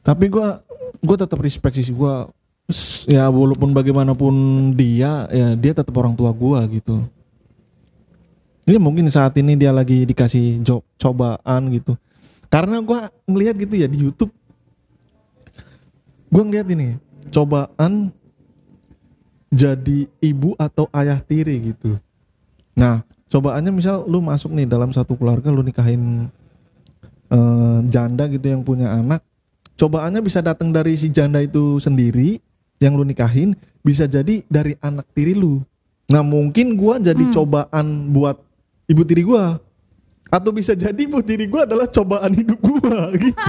[0.01, 0.61] Tapi gua
[1.01, 1.89] gua tetap respect sih.
[1.89, 2.29] Gua
[2.69, 4.33] s- ya walaupun bagaimanapun
[4.77, 7.01] dia ya dia tetap orang tua gua gitu
[8.65, 11.93] ini mungkin saat ini dia lagi dikasih job cobaan gitu.
[12.49, 14.33] Karena gua ngelihat gitu ya di YouTube.
[16.33, 16.97] Gua ngeliat ini
[17.29, 18.09] cobaan
[19.53, 22.01] jadi ibu atau ayah tiri gitu.
[22.73, 26.27] Nah cobaannya misal lu masuk nih dalam satu keluarga lu nikahin
[27.29, 29.21] eh, janda gitu yang punya anak
[29.75, 32.39] cobaannya bisa datang dari si janda itu sendiri
[32.79, 33.55] yang lu nikahin
[33.85, 35.61] bisa jadi dari anak tiri lu.
[36.09, 38.41] Nah mungkin gua jadi cobaan buat
[38.89, 39.59] ibu tiri gua.
[40.29, 43.39] Atau bisa jadi ibu tiri gua adalah cobaan hidup gua gitu.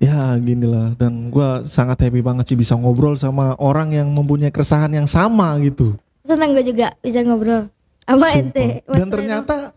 [0.00, 4.48] Ya gini lah dan gua sangat happy banget sih bisa ngobrol sama orang yang mempunyai
[4.48, 5.92] keresahan yang sama gitu.
[6.24, 7.68] Senang gue juga bisa ngobrol
[8.04, 9.72] sama ente Dan ternyata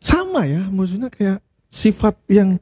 [0.00, 2.56] sama ya, maksudnya kayak sifat yang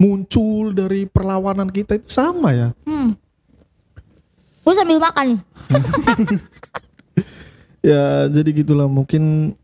[0.00, 2.68] muncul dari perlawanan kita itu sama ya.
[2.88, 3.12] hmm.
[4.60, 5.24] gue sambil makan.
[5.34, 5.40] nih
[7.80, 9.54] Ya jadi gitulah mungkin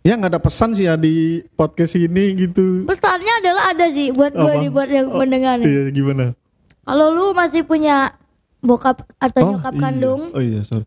[0.00, 2.86] ya nggak ada pesan sih ya di podcast ini gitu.
[2.86, 6.30] pesannya adalah ada sih buat gue nih buat yang Oh, mendengar Iya gimana?
[6.82, 8.14] kalau lu masih punya
[8.62, 9.82] bokap atau nyokap iya.
[9.82, 10.86] kandung Oh iya sorry.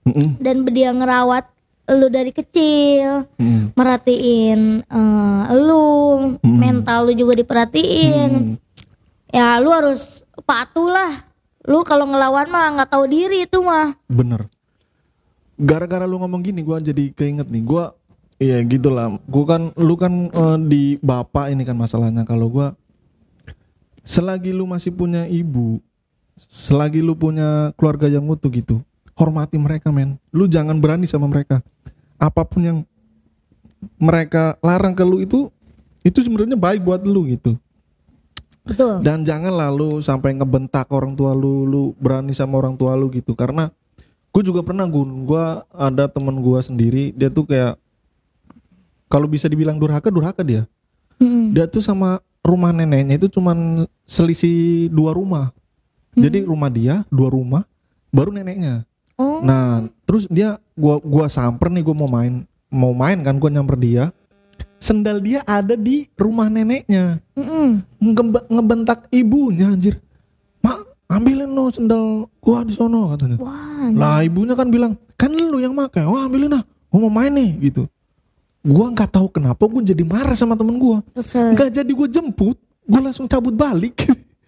[0.00, 1.50] Mm-mm, dan dia ngerawat
[1.90, 5.82] lu dari kecil mm-mm, merhatiin eh, lu
[6.38, 6.54] Hmm.
[6.56, 8.54] mental lu juga diperhatiin mm.
[9.28, 11.26] ya lu harus patuh lah
[11.66, 14.46] lu kalau ngelawan mah nggak tahu diri itu mah Bener.
[15.60, 17.60] Gara-gara lu ngomong gini, gua jadi keinget nih.
[17.60, 17.92] Gua
[18.40, 19.20] iya gitulah.
[19.28, 22.24] Gua kan, lu kan eh, di bapak ini kan masalahnya.
[22.24, 22.72] Kalau gua
[24.00, 25.84] selagi lu masih punya ibu,
[26.48, 28.80] selagi lu punya keluarga yang utuh gitu,
[29.12, 30.16] hormati mereka men.
[30.32, 31.60] Lu jangan berani sama mereka.
[32.16, 32.78] Apa pun yang
[34.00, 35.52] mereka larang ke lu itu,
[36.00, 37.56] itu sebenarnya baik buat lu gitu.
[38.60, 43.08] betul Dan jangan lalu sampai ngebentak orang tua lu, lu berani sama orang tua lu
[43.12, 43.32] gitu.
[43.32, 43.72] Karena
[44.30, 47.74] gue juga pernah gun, gue ada temen gue sendiri, dia tuh kayak
[49.10, 50.70] kalau bisa dibilang durhaka, durhaka dia.
[51.18, 51.50] Mm-mm.
[51.50, 55.50] Dia tuh sama rumah neneknya itu cuman selisih dua rumah.
[56.14, 57.62] Jadi rumah dia dua rumah,
[58.10, 58.86] baru neneknya.
[59.14, 59.42] Oh.
[59.42, 63.76] Nah, terus dia gua gua samper nih gua mau main mau main kan gua nyamper
[63.78, 64.04] dia.
[64.80, 67.20] Sendal dia ada di rumah neneknya.
[67.36, 67.84] Mm-mm.
[68.00, 70.00] Ngebe- ngebentak ibunya anjir.
[71.10, 73.34] Ambilin no sendal gua di sono katanya.
[73.42, 73.90] Wah.
[73.90, 76.06] Lah ibunya kan bilang, "Kan lu yang pakai.
[76.06, 76.62] Wah, ambilin ah.
[76.86, 77.90] Gua mau main nih." gitu.
[78.62, 81.02] Gua nggak tahu kenapa gua jadi marah sama temen gua.
[81.18, 82.54] Nggak jadi gua jemput,
[82.86, 83.98] gua langsung cabut balik.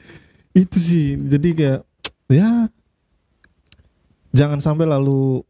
[0.54, 1.18] Itu sih.
[1.18, 1.80] Jadi kayak
[2.30, 2.70] ya
[4.30, 5.42] jangan sampai lalu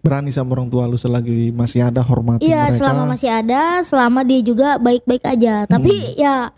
[0.00, 2.76] berani sama orang tua lu selagi masih ada hormati Iya, mereka.
[2.80, 5.68] selama masih ada, selama dia juga baik-baik aja.
[5.68, 6.50] Tapi ya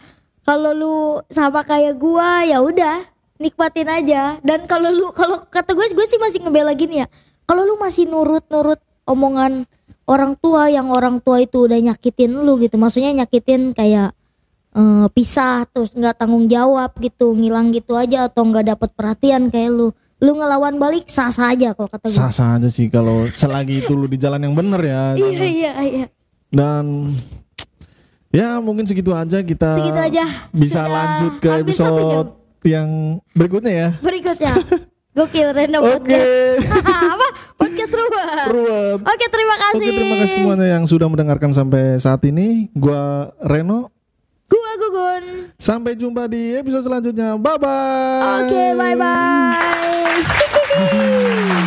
[0.46, 0.96] kalau lu
[1.28, 3.11] sama kayak gua ya udah
[3.43, 4.38] nikmatin aja.
[4.47, 7.07] Dan kalau lu kalau kata gue gue sih masih ngebela gini ya.
[7.43, 9.66] Kalau lu masih nurut-nurut omongan
[10.07, 12.78] orang tua yang orang tua itu udah nyakitin lu gitu.
[12.78, 14.14] Maksudnya nyakitin kayak
[14.78, 19.74] eh, pisah terus nggak tanggung jawab gitu, ngilang gitu aja atau nggak dapet perhatian kayak
[19.74, 19.90] lu.
[20.22, 22.14] Lu ngelawan balik sah-sah aja kalau kata gue.
[22.14, 25.03] Sah-sah aja sih kalau selagi itu lu di jalan yang bener ya.
[25.18, 26.07] Iya iya iya.
[26.47, 27.11] Dan
[28.30, 30.24] ya mungkin segitu aja kita Segitu aja.
[30.55, 33.88] bisa Sudah lanjut ke episode yang berikutnya ya.
[34.00, 34.54] Berikutnya
[35.12, 36.08] Gokil Random Oke.
[36.08, 37.28] Podcast Apa?
[37.60, 38.98] Podcast Ruwet Ruwet.
[39.04, 42.72] Oke terima kasih Oke terima kasih semuanya yang sudah mendengarkan sampai saat ini.
[42.72, 43.92] Gua Reno.
[44.48, 47.36] Gua Gugun Sampai jumpa di episode selanjutnya.
[47.36, 48.48] Bye bye.
[48.48, 49.60] Oke bye bye